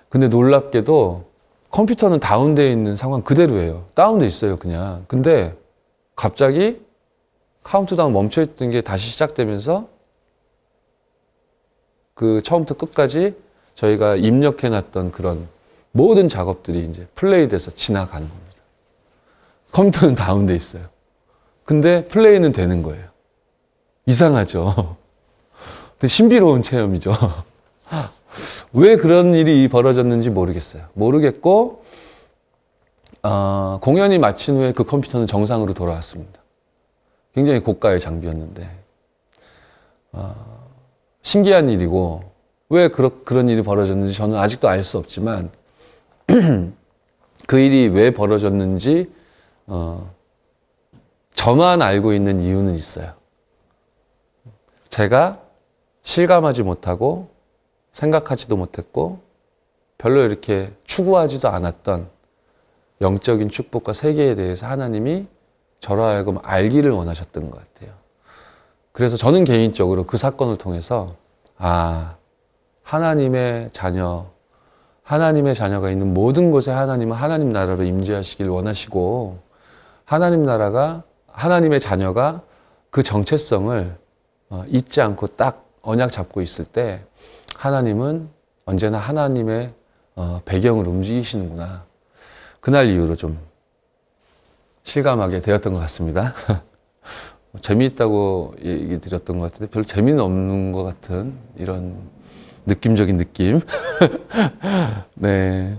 근데 0.09 0.27
놀랍게도 0.27 1.25
컴퓨터는 1.71 2.19
다운되어 2.19 2.67
있는 2.67 2.95
상황 2.95 3.21
그대로예요. 3.21 3.83
다운돼 3.93 4.25
있어요, 4.25 4.57
그냥. 4.57 5.03
근데 5.07 5.55
갑자기 6.19 6.81
카운트다운 7.63 8.11
멈춰있던 8.11 8.71
게 8.71 8.81
다시 8.81 9.09
시작되면서 9.09 9.87
그 12.13 12.41
처음부터 12.43 12.75
끝까지 12.75 13.37
저희가 13.75 14.17
입력해놨던 14.17 15.13
그런 15.13 15.47
모든 15.93 16.27
작업들이 16.27 16.83
이제 16.83 17.07
플레이돼서 17.15 17.71
지나가는 17.71 18.27
겁니다. 18.27 18.53
컴퓨터는 19.71 20.15
다운돼 20.15 20.53
있어요. 20.53 20.89
근데 21.63 22.05
플레이는 22.07 22.51
되는 22.51 22.83
거예요. 22.83 23.05
이상하죠? 24.05 24.97
되게 25.99 26.09
신비로운 26.09 26.63
체험이죠. 26.63 27.13
왜 28.73 28.97
그런 28.97 29.33
일이 29.33 29.69
벌어졌는지 29.69 30.29
모르겠어요. 30.29 30.83
모르겠고, 30.95 31.78
어, 33.23 33.79
공연이 33.81 34.17
마친 34.17 34.55
후에 34.57 34.71
그 34.71 34.83
컴퓨터는 34.83 35.27
정상으로 35.27 35.73
돌아왔습니다. 35.73 36.39
굉장히 37.33 37.59
고가의 37.59 37.99
장비였는데, 37.99 38.69
어, 40.13 40.69
신기한 41.21 41.69
일이고, 41.69 42.23
왜 42.69 42.87
그러, 42.87 43.11
그런 43.23 43.49
일이 43.49 43.61
벌어졌는지 43.61 44.13
저는 44.15 44.37
아직도 44.37 44.67
알 44.69 44.83
수 44.83 44.97
없지만, 44.97 45.51
그 47.47 47.59
일이 47.59 47.87
왜 47.87 48.11
벌어졌는지, 48.11 49.11
어, 49.67 50.13
저만 51.33 51.81
알고 51.81 52.13
있는 52.13 52.41
이유는 52.41 52.75
있어요. 52.75 53.13
제가 54.89 55.39
실감하지 56.03 56.63
못하고 56.63 57.29
생각하지도 57.93 58.57
못했고 58.57 59.21
별로 59.97 60.21
이렇게 60.21 60.73
추구하지도 60.85 61.47
않았던 61.47 62.09
영적인 63.01 63.49
축복과 63.49 63.93
세계에 63.93 64.35
대해서 64.35 64.67
하나님이 64.67 65.27
저로 65.79 66.03
하여금 66.03 66.37
알기를 66.43 66.91
원하셨던 66.91 67.49
것 67.49 67.57
같아요. 67.57 67.93
그래서 68.91 69.15
저는 69.15 69.45
개인적으로 69.45 70.05
그 70.05 70.17
사건을 70.17 70.57
통해서 70.57 71.15
아, 71.57 72.15
하나님의 72.83 73.69
자녀, 73.71 74.25
하나님의 75.03 75.55
자녀가 75.55 75.89
있는 75.89 76.13
모든 76.13 76.51
곳에 76.51 76.71
하나님은 76.71 77.15
하나님 77.15 77.51
나라로 77.51 77.83
임재하시길 77.83 78.47
원하시고 78.47 79.39
하나님 80.05 80.43
나라가 80.43 81.03
하나님의 81.27 81.79
자녀가 81.79 82.41
그 82.89 83.03
정체성을 83.03 83.95
어, 84.49 84.63
잊지 84.67 85.01
않고 85.01 85.27
딱 85.27 85.65
언약 85.81 86.11
잡고 86.11 86.41
있을 86.41 86.65
때 86.65 87.03
하나님은 87.55 88.29
언제나 88.65 88.97
하나님의 88.97 89.73
어, 90.15 90.41
배경을 90.45 90.87
움직이시는구나. 90.87 91.88
그날 92.59 92.89
이후로 92.89 93.15
좀 93.15 93.37
실감하게 94.83 95.41
되었던 95.41 95.73
것 95.73 95.79
같습니다. 95.81 96.33
재미있다고 97.61 98.55
얘기 98.63 98.99
드렸던 98.99 99.39
것 99.39 99.51
같은데 99.51 99.71
별로 99.71 99.85
재미는 99.85 100.19
없는 100.19 100.71
것 100.71 100.83
같은 100.83 101.33
이런 101.57 101.95
느낌적인 102.65 103.17
느낌. 103.17 103.61
네. 105.15 105.77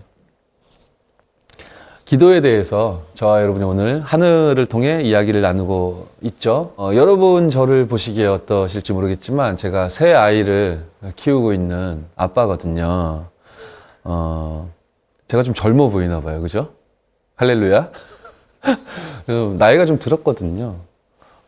기도에 2.05 2.41
대해서 2.41 3.03
저와 3.15 3.41
여러분이 3.41 3.65
오늘 3.65 4.01
하늘을 4.01 4.67
통해 4.67 5.01
이야기를 5.03 5.43
나누고 5.43 6.09
있죠. 6.23 6.73
어, 6.77 6.91
여러분 6.95 7.51
저를 7.51 7.87
보시기에 7.87 8.27
어떠실지 8.27 8.93
모르겠지만 8.93 9.57
제가 9.57 9.89
새 9.89 10.13
아이를 10.13 10.85
키우고 11.15 11.53
있는 11.53 12.05
아빠거든요. 12.17 13.27
어, 14.03 14.73
제가 15.31 15.45
좀 15.45 15.55
젊어 15.55 15.91
보이나 15.91 16.21
봐요. 16.21 16.41
그죠? 16.41 16.71
할렐루야. 17.37 17.93
그래서 19.25 19.55
나이가 19.57 19.87
좀 19.87 19.97
들었거든요. 20.01 20.75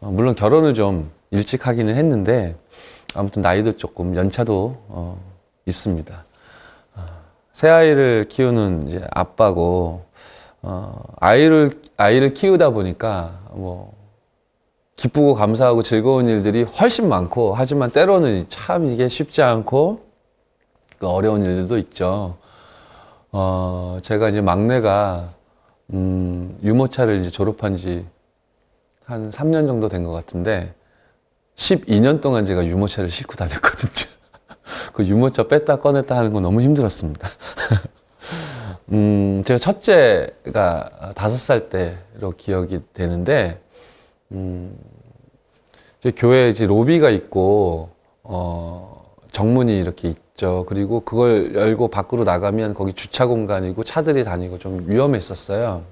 어, 0.00 0.10
물론 0.12 0.36
결혼을 0.36 0.74
좀 0.74 1.10
일찍 1.32 1.66
하기는 1.66 1.92
했는데 1.92 2.54
아무튼 3.16 3.42
나이도 3.42 3.78
조금 3.78 4.14
연차도 4.14 4.76
어, 4.86 5.20
있습니다. 5.66 6.24
어, 6.94 7.06
새 7.50 7.70
아이를 7.70 8.26
키우는 8.28 8.86
이제 8.86 9.04
아빠고 9.10 10.04
어, 10.62 11.02
아이를 11.18 11.80
아이를 11.96 12.34
키우다 12.34 12.70
보니까 12.70 13.40
뭐 13.50 13.94
기쁘고 14.94 15.34
감사하고 15.34 15.82
즐거운 15.82 16.28
일들이 16.28 16.62
훨씬 16.62 17.08
많고 17.08 17.54
하지만 17.54 17.90
때로는 17.90 18.46
참 18.48 18.92
이게 18.92 19.08
쉽지 19.08 19.42
않고 19.42 20.02
그 21.00 21.08
어려운 21.08 21.44
일들도 21.44 21.78
있죠. 21.78 22.36
어, 23.32 23.98
제가 24.02 24.28
이제 24.28 24.40
막내가 24.40 25.30
음, 25.92 26.58
유모차를 26.62 27.20
이제 27.20 27.30
졸업한 27.30 27.76
지 27.76 28.04
한 29.04 29.30
3년 29.30 29.66
정도 29.66 29.88
된 29.88 30.04
것 30.04 30.12
같은데 30.12 30.72
12년 31.56 32.20
동안 32.20 32.46
제가 32.46 32.64
유모차를 32.64 33.10
싣고 33.10 33.34
다녔거든요. 33.34 34.10
그 34.94 35.04
유모차 35.06 35.48
뺐다 35.48 35.76
꺼냈다 35.76 36.16
하는 36.16 36.32
거 36.32 36.40
너무 36.40 36.62
힘들었습니다. 36.62 37.28
음, 38.92 39.42
제가 39.44 39.58
첫째가 39.58 41.12
다섯 41.14 41.36
살 41.36 41.68
때로 41.68 42.32
기억이 42.36 42.80
되는데, 42.94 43.60
음, 44.30 44.76
이제 46.00 46.10
교회에 46.12 46.50
이제 46.50 46.64
로비가 46.64 47.10
있고, 47.10 47.90
어, 48.22 49.01
정문이 49.32 49.78
이렇게 49.78 50.08
있죠. 50.08 50.64
그리고 50.68 51.00
그걸 51.00 51.54
열고 51.54 51.88
밖으로 51.88 52.24
나가면 52.24 52.74
거기 52.74 52.92
주차 52.92 53.26
공간이고 53.26 53.82
차들이 53.84 54.24
다니고 54.24 54.58
좀 54.58 54.84
위험했었어요. 54.86 55.82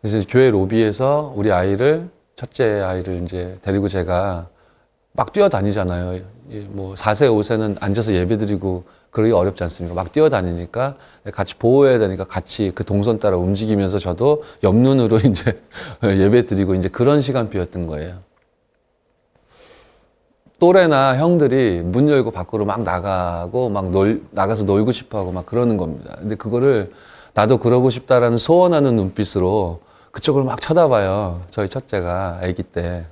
그래서 0.00 0.26
교회 0.28 0.50
로비에서 0.50 1.32
우리 1.34 1.52
아이를, 1.52 2.08
첫째 2.36 2.80
아이를 2.80 3.22
이제 3.22 3.58
데리고 3.62 3.88
제가 3.88 4.48
막 5.12 5.32
뛰어다니잖아요. 5.32 6.20
이뭐 6.50 6.94
4세, 6.94 7.28
5세는 7.30 7.76
앉아서 7.80 8.12
예배 8.12 8.36
드리고 8.36 8.84
그러기 9.10 9.32
어렵지 9.32 9.62
않습니까? 9.62 9.94
막 9.94 10.12
뛰어다니니까 10.12 10.96
같이 11.32 11.54
보호해야 11.54 11.98
되니까 11.98 12.24
같이 12.24 12.72
그 12.74 12.84
동선 12.84 13.18
따라 13.18 13.36
움직이면서 13.36 13.98
저도 13.98 14.42
옆눈으로 14.62 15.18
이제 15.24 15.62
예배 16.02 16.44
드리고 16.46 16.74
이제 16.74 16.88
그런 16.88 17.20
시간표였던 17.20 17.86
거예요. 17.86 18.18
또래나 20.58 21.16
형들이 21.16 21.82
문 21.82 22.08
열고 22.08 22.30
밖으로 22.30 22.64
막 22.64 22.82
나가고 22.82 23.68
막 23.68 23.90
놀, 23.90 24.22
나가서 24.30 24.64
놀고 24.64 24.92
싶어 24.92 25.18
하고 25.18 25.32
막 25.32 25.46
그러는 25.46 25.76
겁니다. 25.76 26.16
근데 26.18 26.36
그거를 26.36 26.92
나도 27.34 27.58
그러고 27.58 27.90
싶다라는 27.90 28.38
소원하는 28.38 28.96
눈빛으로 28.96 29.80
그쪽을 30.12 30.44
막 30.44 30.60
쳐다봐요. 30.60 31.42
저희 31.50 31.68
첫째가 31.68 32.38
아기 32.42 32.62
때. 32.62 33.06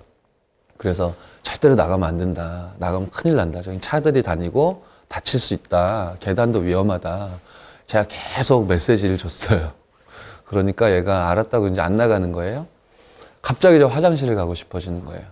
그래서 0.78 1.14
절대로 1.42 1.74
나가면 1.74 2.08
안 2.08 2.16
된다. 2.16 2.72
나가면 2.78 3.10
큰일 3.10 3.36
난다. 3.36 3.62
저기 3.62 3.80
차들이 3.80 4.22
다니고 4.22 4.84
다칠 5.08 5.40
수 5.40 5.54
있다. 5.54 6.16
계단도 6.20 6.60
위험하다. 6.60 7.28
제가 7.86 8.06
계속 8.08 8.66
메시지를 8.66 9.18
줬어요. 9.18 9.72
그러니까 10.44 10.94
얘가 10.94 11.30
알았다고 11.30 11.68
이제 11.68 11.80
안 11.80 11.96
나가는 11.96 12.30
거예요. 12.30 12.66
갑자기 13.40 13.78
저 13.80 13.86
화장실을 13.86 14.36
가고 14.36 14.54
싶어지는 14.54 15.04
거예요. 15.04 15.24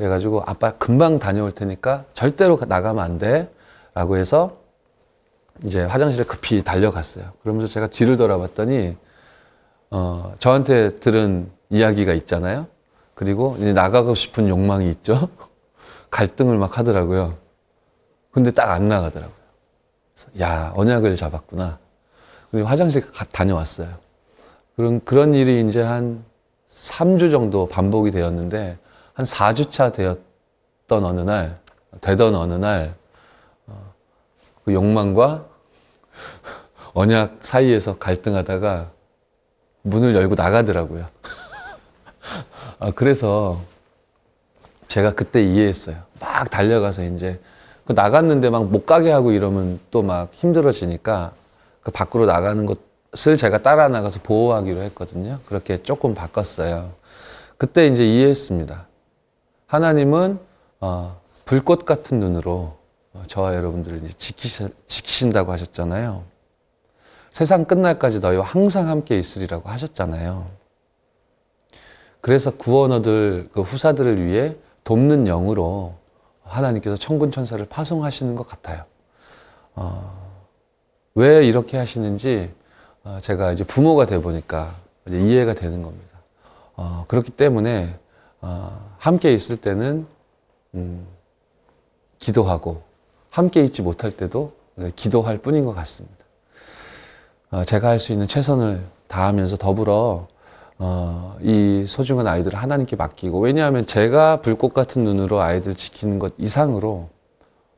그래가지고 0.00 0.42
아빠 0.46 0.70
금방 0.70 1.18
다녀올 1.18 1.52
테니까 1.52 2.06
절대로 2.14 2.58
나가면 2.66 3.04
안 3.04 3.18
돼. 3.18 3.52
라고 3.92 4.16
해서 4.16 4.56
이제 5.62 5.84
화장실에 5.84 6.24
급히 6.24 6.64
달려갔어요. 6.64 7.26
그러면서 7.42 7.70
제가 7.70 7.88
뒤를 7.88 8.16
돌아봤더니 8.16 8.96
어, 9.90 10.32
저한테 10.38 11.00
들은 11.00 11.50
이야기가 11.68 12.14
있잖아요. 12.14 12.66
그리고 13.14 13.58
나가고 13.58 14.14
싶은 14.14 14.48
욕망이 14.48 14.88
있죠. 14.88 15.28
갈등을 16.08 16.56
막 16.56 16.78
하더라고요. 16.78 17.34
근데 18.30 18.52
딱 18.52 18.70
안 18.70 18.88
나가더라고요. 18.88 19.36
야, 20.40 20.72
언약을 20.76 21.14
잡았구나. 21.16 21.78
그리고 22.50 22.66
화장실 22.66 23.02
가, 23.02 23.26
다녀왔어요. 23.26 23.88
그런, 24.76 25.04
그런 25.04 25.34
일이 25.34 25.68
이제 25.68 25.82
한 25.82 26.24
3주 26.72 27.30
정도 27.30 27.68
반복이 27.68 28.12
되었는데, 28.12 28.78
한 29.14 29.26
4주차 29.26 29.92
되었던 29.92 31.04
어느 31.04 31.20
날, 31.20 31.58
되던 32.00 32.34
어느 32.34 32.54
날, 32.54 32.94
어, 33.66 33.92
그 34.64 34.72
욕망과 34.72 35.46
언약 36.94 37.38
사이에서 37.42 37.98
갈등하다가 37.98 38.90
문을 39.82 40.14
열고 40.14 40.34
나가더라고요. 40.34 41.06
아, 42.78 42.90
그래서 42.92 43.60
제가 44.88 45.14
그때 45.14 45.42
이해했어요. 45.42 45.96
막 46.20 46.50
달려가서 46.50 47.04
이제 47.04 47.40
그 47.84 47.92
나갔는데 47.92 48.50
막 48.50 48.64
못 48.64 48.86
가게 48.86 49.10
하고 49.10 49.32
이러면 49.32 49.80
또 49.90 50.02
막 50.02 50.30
힘들어지니까 50.32 51.32
그 51.82 51.90
밖으로 51.90 52.26
나가는 52.26 52.66
것을 52.66 53.36
제가 53.36 53.62
따라 53.62 53.88
나가서 53.88 54.20
보호하기로 54.22 54.80
했거든요. 54.82 55.38
그렇게 55.46 55.82
조금 55.82 56.14
바꿨어요. 56.14 56.92
그때 57.56 57.86
이제 57.86 58.04
이해했습니다. 58.06 58.86
하나님은 59.70 60.40
어, 60.80 61.20
불꽃 61.44 61.84
같은 61.84 62.18
눈으로 62.18 62.76
어, 63.12 63.22
저와 63.28 63.54
여러분들을 63.54 64.02
지키시, 64.18 64.66
지키신다고 64.88 65.52
하셨잖아요. 65.52 66.24
세상 67.30 67.64
끝날까지 67.64 68.18
너희와 68.18 68.44
항상 68.44 68.88
함께 68.88 69.16
있으리라고 69.16 69.68
하셨잖아요. 69.68 70.48
그래서 72.20 72.50
구원 72.50 72.90
얻을 72.90 73.48
그 73.52 73.60
후사들을 73.60 74.26
위해 74.26 74.56
돕는 74.82 75.26
영으로 75.26 75.94
하나님께서 76.42 76.96
천군 76.96 77.30
천사를 77.30 77.64
파송하시는 77.64 78.34
것 78.34 78.48
같아요. 78.48 78.82
어, 79.76 80.34
왜 81.14 81.46
이렇게 81.46 81.78
하시는지 81.78 82.52
어, 83.04 83.18
제가 83.22 83.52
이제 83.52 83.62
부모가 83.62 84.06
돼 84.06 84.20
보니까 84.20 84.74
이해가 85.08 85.54
되는 85.54 85.84
겁니다. 85.84 86.18
어, 86.74 87.04
그렇기 87.06 87.30
때문에 87.30 88.00
어, 88.40 88.94
함께 88.98 89.32
있을 89.32 89.56
때는 89.56 90.06
음, 90.74 91.06
기도하고 92.18 92.82
함께 93.30 93.64
있지 93.64 93.82
못할 93.82 94.10
때도 94.10 94.52
기도할 94.96 95.38
뿐인 95.38 95.64
것 95.64 95.74
같습니다. 95.74 96.16
어, 97.50 97.64
제가 97.64 97.88
할 97.88 97.98
수 97.98 98.12
있는 98.12 98.28
최선을 98.28 98.84
다하면서 99.08 99.56
더불어 99.56 100.28
어, 100.78 101.36
이 101.42 101.84
소중한 101.86 102.26
아이들을 102.26 102.58
하나님께 102.58 102.96
맡기고 102.96 103.38
왜냐하면 103.40 103.86
제가 103.86 104.40
불꽃 104.40 104.72
같은 104.72 105.04
눈으로 105.04 105.40
아이들 105.40 105.74
지키는 105.74 106.18
것 106.18 106.32
이상으로 106.38 107.08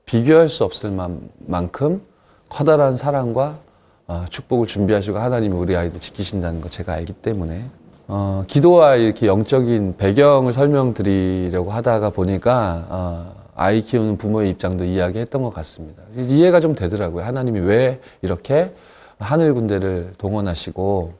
비교할 0.05 0.49
수 0.49 0.65
없을 0.65 0.91
만, 0.91 1.29
만큼 1.39 2.03
커다란 2.49 2.97
사랑과 2.97 3.59
어, 4.07 4.27
축복을 4.31 4.67
준비하시고 4.67 5.19
하나님이 5.19 5.57
우리 5.57 5.75
아이들 5.75 6.01
지키신다는 6.01 6.61
거 6.61 6.69
제가 6.69 6.93
알기 6.93 7.15
때문에 7.15 7.69
어, 8.15 8.45
기도와 8.47 8.97
이렇게 8.97 9.27
영적인 9.27 9.97
배경을 9.97 10.53
설명드리려고 10.53 11.71
하다가 11.71 12.11
보니까 12.11 12.87
어, 12.91 13.35
아이 13.55 13.81
키우는 13.81 14.19
부모의 14.19 14.51
입장도 14.51 14.85
이야기했던 14.85 15.43
것 15.43 15.49
같습니다. 15.55 16.03
이해가 16.15 16.61
좀 16.61 16.75
되더라고요. 16.75 17.25
하나님이 17.25 17.61
왜 17.61 18.03
이렇게 18.21 18.75
하늘 19.19 19.55
군대를 19.55 20.13
동원하시고 20.19 21.15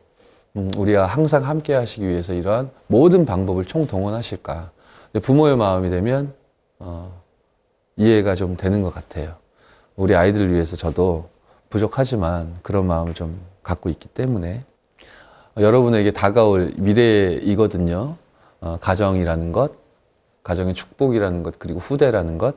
음, 0.57 0.71
우리가 0.77 1.07
항상 1.07 1.47
함께 1.47 1.73
하시기 1.73 2.07
위해서 2.07 2.35
이러한 2.35 2.69
모든 2.89 3.25
방법을 3.25 3.65
총동원하실까. 3.65 4.71
부모의 5.23 5.57
마음이 5.57 5.89
되면 5.89 6.35
어, 6.79 7.11
이해가 7.97 8.35
좀 8.35 8.59
되는 8.59 8.83
것 8.83 8.93
같아요. 8.93 9.37
우리 9.97 10.15
아이들을 10.15 10.53
위해서 10.53 10.77
저도 10.77 11.31
부족하지만 11.71 12.55
그런 12.61 12.87
마음을 12.87 13.15
좀 13.15 13.41
갖고 13.63 13.89
있기 13.89 14.09
때문에 14.09 14.61
여러분에게 15.59 16.11
다가올 16.11 16.73
미래이거든요. 16.77 18.17
어, 18.61 18.79
가정이라는 18.81 19.53
것, 19.53 19.73
가정의 20.43 20.75
축복이라는 20.75 21.43
것, 21.43 21.59
그리고 21.59 21.81
후대라는 21.81 22.39
것, 22.39 22.57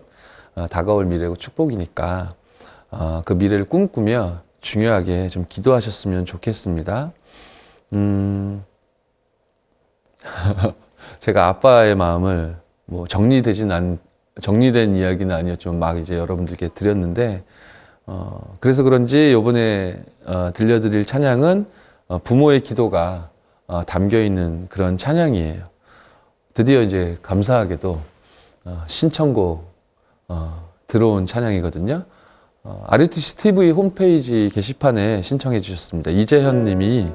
어, 0.55 0.67
다가올 0.67 1.05
미래고 1.05 1.36
축복이니까 1.36 2.36
어, 2.91 3.21
그 3.25 3.34
미래를 3.34 3.65
꿈꾸며 3.65 4.41
중요하게 4.62 5.29
좀 5.29 5.45
기도하셨으면 5.49 6.25
좋겠습니다. 6.25 7.12
음, 7.93 8.63
제가 11.19 11.47
아빠의 11.47 11.95
마음을 11.95 12.55
뭐 12.86 13.08
정리되진 13.08 13.71
않, 13.71 13.99
정리된 14.41 14.95
이야기는 14.95 15.34
아니었지만 15.36 15.79
막 15.79 15.97
이제 15.97 16.17
여러분들께 16.17 16.69
드렸는데 16.69 17.43
어, 18.05 18.58
그래서 18.60 18.84
그런지 18.84 19.31
요번에 19.34 20.01
어, 20.25 20.51
들려드릴 20.53 21.05
찬양은 21.05 21.62
어, 21.62 21.75
부모의 22.23 22.61
기도가 22.61 23.29
어, 23.67 23.83
담겨 23.85 24.21
있는 24.21 24.67
그런 24.69 24.97
찬양이에요. 24.97 25.63
드디어 26.53 26.81
이제 26.81 27.17
감사하게도 27.21 27.99
어, 28.65 28.83
신청곡 28.87 29.65
어, 30.27 30.69
들어온 30.87 31.25
찬양이거든요. 31.25 32.03
어, 32.63 32.83
RUTC 32.87 33.37
TV 33.37 33.71
홈페이지 33.71 34.49
게시판에 34.53 35.21
신청해 35.21 35.61
주셨습니다. 35.61 36.11
이재현 36.11 36.63
님이 36.63 37.07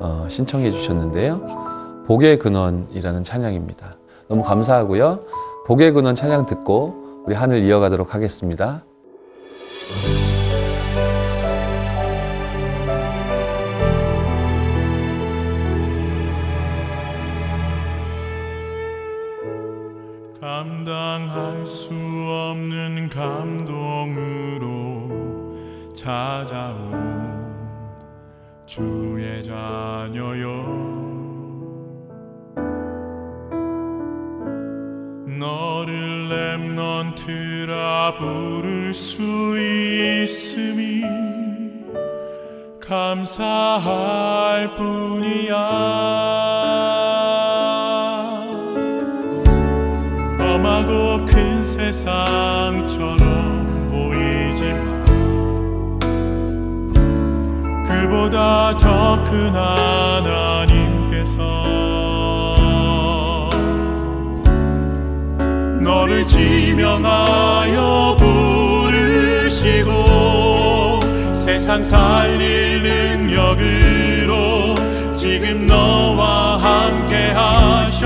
어, 0.00 0.26
신청해 0.28 0.70
주셨는데요. 0.70 2.04
복의 2.06 2.38
근원이라는 2.38 3.22
찬양입니다. 3.22 3.96
너무 4.28 4.42
감사하고요. 4.42 5.20
복의 5.66 5.92
근원 5.92 6.14
찬양 6.14 6.46
듣고 6.46 7.22
우리 7.24 7.34
하늘 7.34 7.62
이어가도록 7.62 8.14
하겠습니다. 8.14 8.82
감당할 21.12 21.66
수 21.66 21.92
없는 21.92 23.10
감동으로 23.10 24.62
찾아온 25.92 27.42
주의 28.64 29.44
자녀여. 29.44 30.46
너를 35.38 36.30
랩넌트라 36.30 38.16
부를 38.16 38.94
수 38.94 39.20
있음이 39.58 41.02
감사할 42.80 44.72
뿐이야 44.74 46.22
세상처럼 51.92 53.20
보이지만 53.90 55.02
그보다 57.86 58.74
더 58.78 59.22
큰 59.24 59.54
하나님께서 59.54 61.38
너를 65.82 66.24
지명하여 66.24 68.16
부르시고 68.88 69.90
세상 71.34 71.82
살릴 71.84 72.82
능력으로 72.82 74.74
지금 75.14 75.66
너와 75.66 76.56
함께 76.56 77.30
하셔 77.30 78.01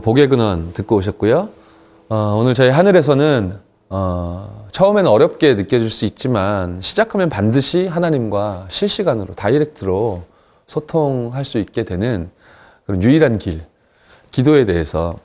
복의 0.00 0.28
근원 0.28 0.72
듣고 0.72 0.96
오셨고요. 0.96 1.48
어, 2.08 2.36
오늘 2.38 2.54
저희 2.54 2.70
하늘에서는 2.70 3.58
어, 3.90 4.68
처음에는 4.72 5.10
어렵게 5.10 5.54
느껴질 5.54 5.90
수 5.90 6.04
있지만 6.04 6.80
시작하면 6.80 7.28
반드시 7.28 7.86
하나님과 7.86 8.66
실시간으로 8.68 9.34
다이렉트로 9.34 10.22
소통할 10.66 11.44
수 11.44 11.58
있게 11.58 11.84
되는 11.84 12.30
그런 12.86 13.02
유일한 13.02 13.38
길, 13.38 13.62
기도에 14.30 14.64
대해서 14.64 15.16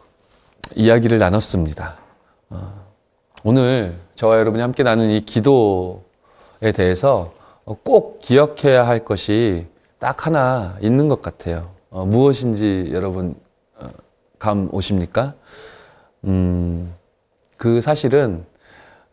이야기를 0.76 1.20
나눴습니다. 1.20 1.98
어, 2.50 2.86
오늘 3.44 3.94
저와 4.16 4.40
여러분이 4.40 4.62
함께 4.62 4.84
나눈 4.84 5.10
이 5.12 5.22
기도에 5.26 6.72
대해서 6.76 7.34
꼭 7.84 8.20
기억해야 8.20 8.88
할 8.88 9.06
것이 9.06 9.68
딱 10.00 10.26
하나 10.26 10.78
있는 10.82 11.08
것 11.08 11.22
같아요. 11.22 11.70
어, 11.90 12.06
무엇인지 12.06 12.90
여러분 12.94 13.36
어, 13.36 13.45
감 14.46 14.70
오십니까? 14.72 15.34
음, 16.26 16.94
그 17.58 17.82
사실은 17.82 18.46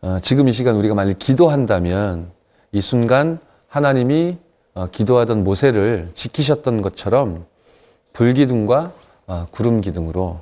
어, 0.03 0.19
지금 0.21 0.47
이 0.47 0.51
시간 0.51 0.75
우리가 0.75 0.93
만약 0.93 1.17
기도한다면 1.17 2.29
이 2.71 2.81
순간 2.81 3.39
하나님이 3.67 4.37
어, 4.75 4.87
기도하던 4.91 5.43
모세를 5.43 6.11
지키셨던 6.13 6.83
것처럼 6.83 7.47
불기둥과 8.13 8.91
어, 9.25 9.47
구름 9.49 9.81
기둥으로 9.81 10.41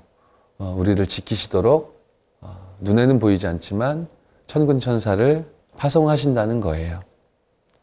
어, 0.58 0.76
우리를 0.78 1.06
지키시도록 1.06 1.98
어, 2.42 2.58
눈에는 2.82 3.20
보이지 3.20 3.48
않지만 3.48 4.08
천군 4.48 4.82
천사를 4.82 5.46
파송하신다는 5.78 6.60
거예요. 6.60 7.00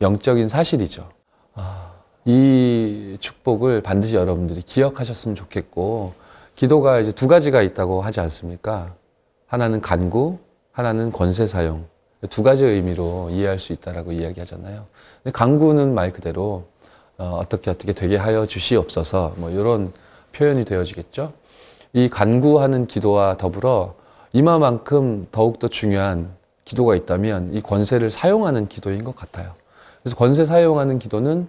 영적인 0.02 0.48
사실이죠. 0.48 1.08
아, 1.54 1.90
이 2.26 3.16
축복을 3.18 3.80
반드시 3.80 4.14
여러분들이 4.14 4.60
기억하셨으면 4.60 5.36
좋겠고 5.36 6.27
기도가 6.58 6.98
이제 6.98 7.12
두 7.12 7.28
가지가 7.28 7.62
있다고 7.62 8.02
하지 8.02 8.18
않습니까? 8.18 8.92
하나는 9.46 9.80
간구, 9.80 10.38
하나는 10.72 11.12
권세 11.12 11.46
사용. 11.46 11.86
두 12.30 12.42
가지 12.42 12.64
의미로 12.64 13.28
이해할 13.30 13.60
수 13.60 13.72
있다라고 13.72 14.10
이야기하잖아요. 14.10 14.86
근데 15.22 15.32
간구는 15.32 15.94
말 15.94 16.12
그대로 16.12 16.66
어, 17.16 17.38
어떻게 17.40 17.70
어떻게 17.70 17.92
되게 17.92 18.16
하여 18.16 18.44
주시옵소서 18.44 19.34
뭐 19.36 19.50
이런 19.50 19.92
표현이 20.32 20.64
되어지겠죠. 20.64 21.32
이 21.92 22.08
간구하는 22.08 22.88
기도와 22.88 23.36
더불어 23.36 23.94
이마만큼 24.32 25.28
더욱더 25.30 25.68
중요한 25.68 26.34
기도가 26.64 26.96
있다면 26.96 27.54
이 27.54 27.62
권세를 27.62 28.10
사용하는 28.10 28.66
기도인 28.66 29.04
것 29.04 29.14
같아요. 29.14 29.54
그래서 30.02 30.16
권세 30.16 30.44
사용하는 30.44 30.98
기도는 30.98 31.46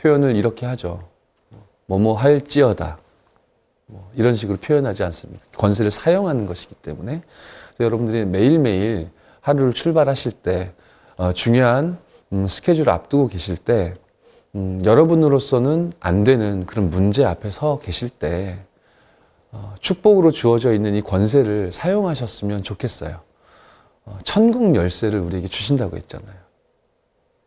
표현을 0.00 0.34
이렇게 0.34 0.64
하죠. 0.64 1.02
뭐뭐 1.84 2.14
할지어다. 2.14 3.00
뭐 3.86 4.10
이런 4.14 4.34
식으로 4.34 4.58
표현하지 4.58 5.02
않습니까? 5.04 5.44
권세를 5.56 5.90
사용하는 5.90 6.46
것이기 6.46 6.74
때문에 6.76 7.22
여러분들이 7.80 8.24
매일매일 8.24 9.10
하루를 9.40 9.72
출발하실 9.72 10.32
때 10.32 10.72
어, 11.16 11.32
중요한 11.32 11.98
음, 12.32 12.46
스케줄을 12.48 12.90
앞두고 12.90 13.28
계실 13.28 13.56
때 13.56 13.94
음, 14.54 14.80
여러분으로서는 14.84 15.92
안 16.00 16.24
되는 16.24 16.66
그런 16.66 16.90
문제 16.90 17.24
앞에 17.24 17.50
서 17.50 17.78
계실 17.78 18.08
때 18.08 18.58
어, 19.52 19.74
축복으로 19.80 20.32
주어져 20.32 20.72
있는 20.72 20.94
이 20.94 21.02
권세를 21.02 21.70
사용하셨으면 21.72 22.62
좋겠어요. 22.64 23.20
어, 24.04 24.18
천국 24.24 24.74
열쇠를 24.74 25.20
우리에게 25.20 25.48
주신다고 25.48 25.96
했잖아요. 25.96 26.34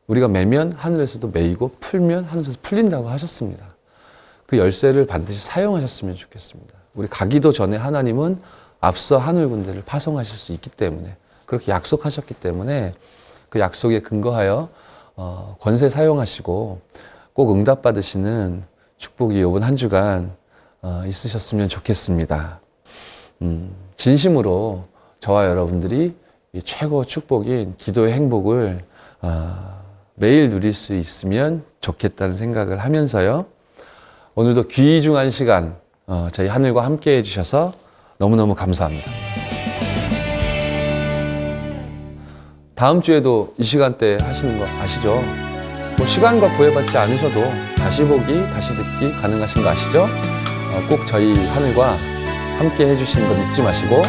우리가 0.07 0.27
매면 0.27 0.71
하늘에서도 0.71 1.27
매이고 1.29 1.71
풀면 1.79 2.25
하늘에서 2.25 2.57
풀린다고 2.61 3.09
하셨습니다. 3.09 3.68
그 4.49 4.57
열쇠를 4.57 5.05
반드시 5.05 5.45
사용하셨으면 5.45 6.15
좋겠습니다. 6.15 6.73
우리 6.95 7.07
가기도 7.07 7.51
전에 7.51 7.77
하나님은 7.77 8.41
앞서 8.79 9.19
하늘 9.19 9.47
군대를 9.47 9.83
파송하실 9.85 10.39
수 10.39 10.53
있기 10.53 10.71
때문에 10.71 11.15
그렇게 11.45 11.71
약속하셨기 11.71 12.33
때문에 12.33 12.93
그 13.49 13.59
약속에 13.59 13.99
근거하여 13.99 14.69
어, 15.15 15.55
권세 15.59 15.87
사용하시고 15.87 16.81
꼭 17.33 17.51
응답 17.51 17.83
받으시는 17.83 18.63
축복이 18.97 19.39
이번 19.39 19.61
한 19.61 19.77
주간 19.77 20.31
어, 20.81 21.03
있으셨으면 21.05 21.69
좋겠습니다. 21.69 22.59
음, 23.43 23.71
진심으로 23.97 24.85
저와 25.19 25.45
여러분들이 25.45 26.15
이 26.53 26.61
최고 26.63 27.05
축복인 27.05 27.75
기도의 27.77 28.13
행복을 28.13 28.83
어, 29.21 29.83
매일 30.15 30.49
누릴 30.49 30.73
수 30.73 30.95
있으면 30.95 31.63
좋겠다는 31.81 32.35
생각을 32.35 32.79
하면서요. 32.79 33.58
오늘도 34.39 34.69
귀중한 34.69 35.31
시간 35.31 35.75
어, 36.07 36.29
저희 36.31 36.47
하늘과 36.47 36.85
함께 36.85 37.17
해주셔서 37.17 37.73
너무너무 38.19 38.55
감사합니다. 38.55 39.11
다음 42.73 43.01
주에도 43.01 43.53
이 43.57 43.63
시간대 43.65 44.17
하시는 44.21 44.57
거 44.57 44.63
아시죠? 44.81 45.21
뭐 45.97 46.07
시간과 46.07 46.55
구애받지 46.55 46.97
않으셔도 46.97 47.41
다시 47.75 48.05
보기, 48.05 48.41
다시 48.53 48.73
듣기 48.75 49.11
가능하신 49.21 49.61
거 49.61 49.71
아시죠? 49.71 50.03
어, 50.03 50.87
꼭 50.87 51.05
저희 51.05 51.33
하늘과 51.33 51.89
함께 52.59 52.87
해주시는 52.87 53.27
거 53.27 53.49
잊지 53.49 53.61
마시고 53.61 54.01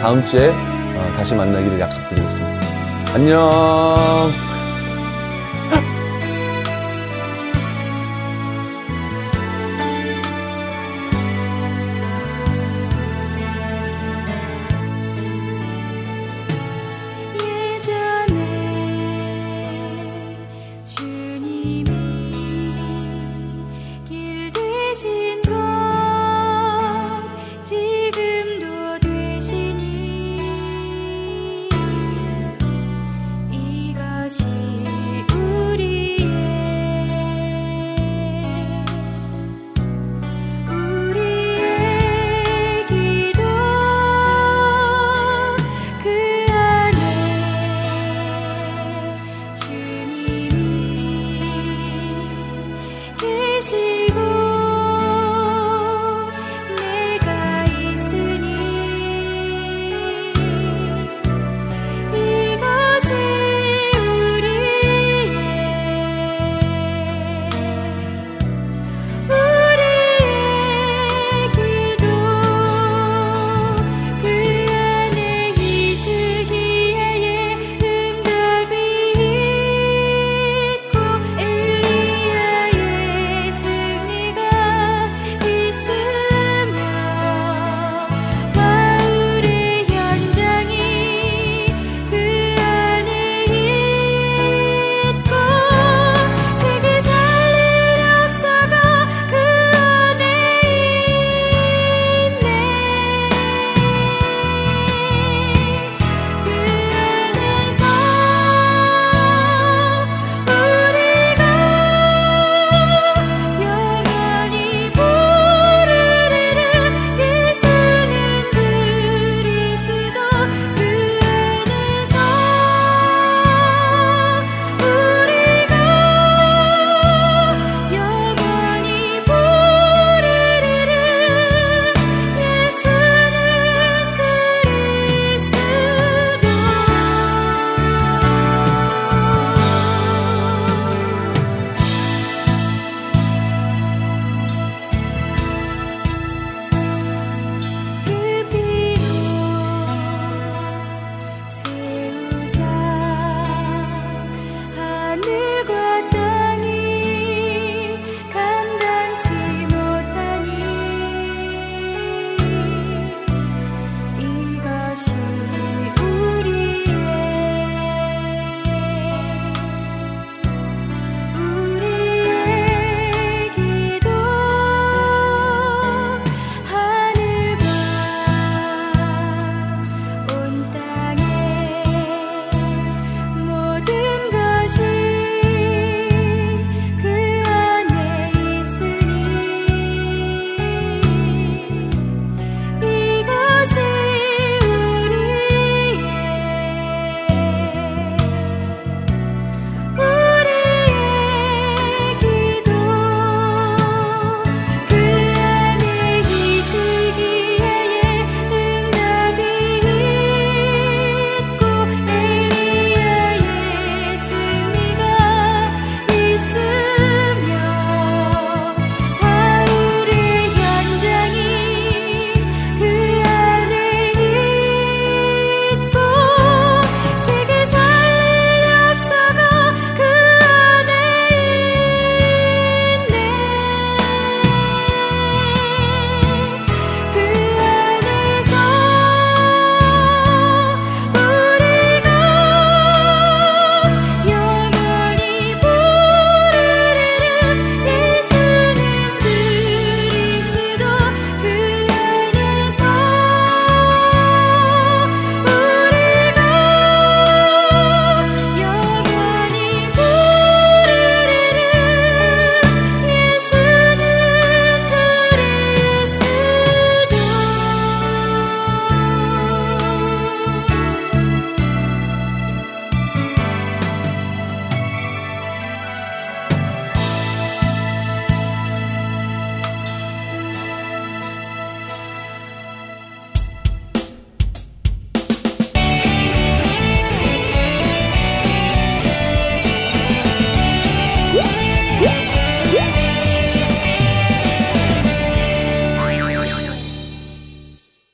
다음 0.00 0.24
주에 0.24 0.48
어, 0.48 1.12
다시 1.18 1.34
만나기를 1.34 1.78
약속드리겠습니다. 1.78 2.60
안녕! 3.12 4.63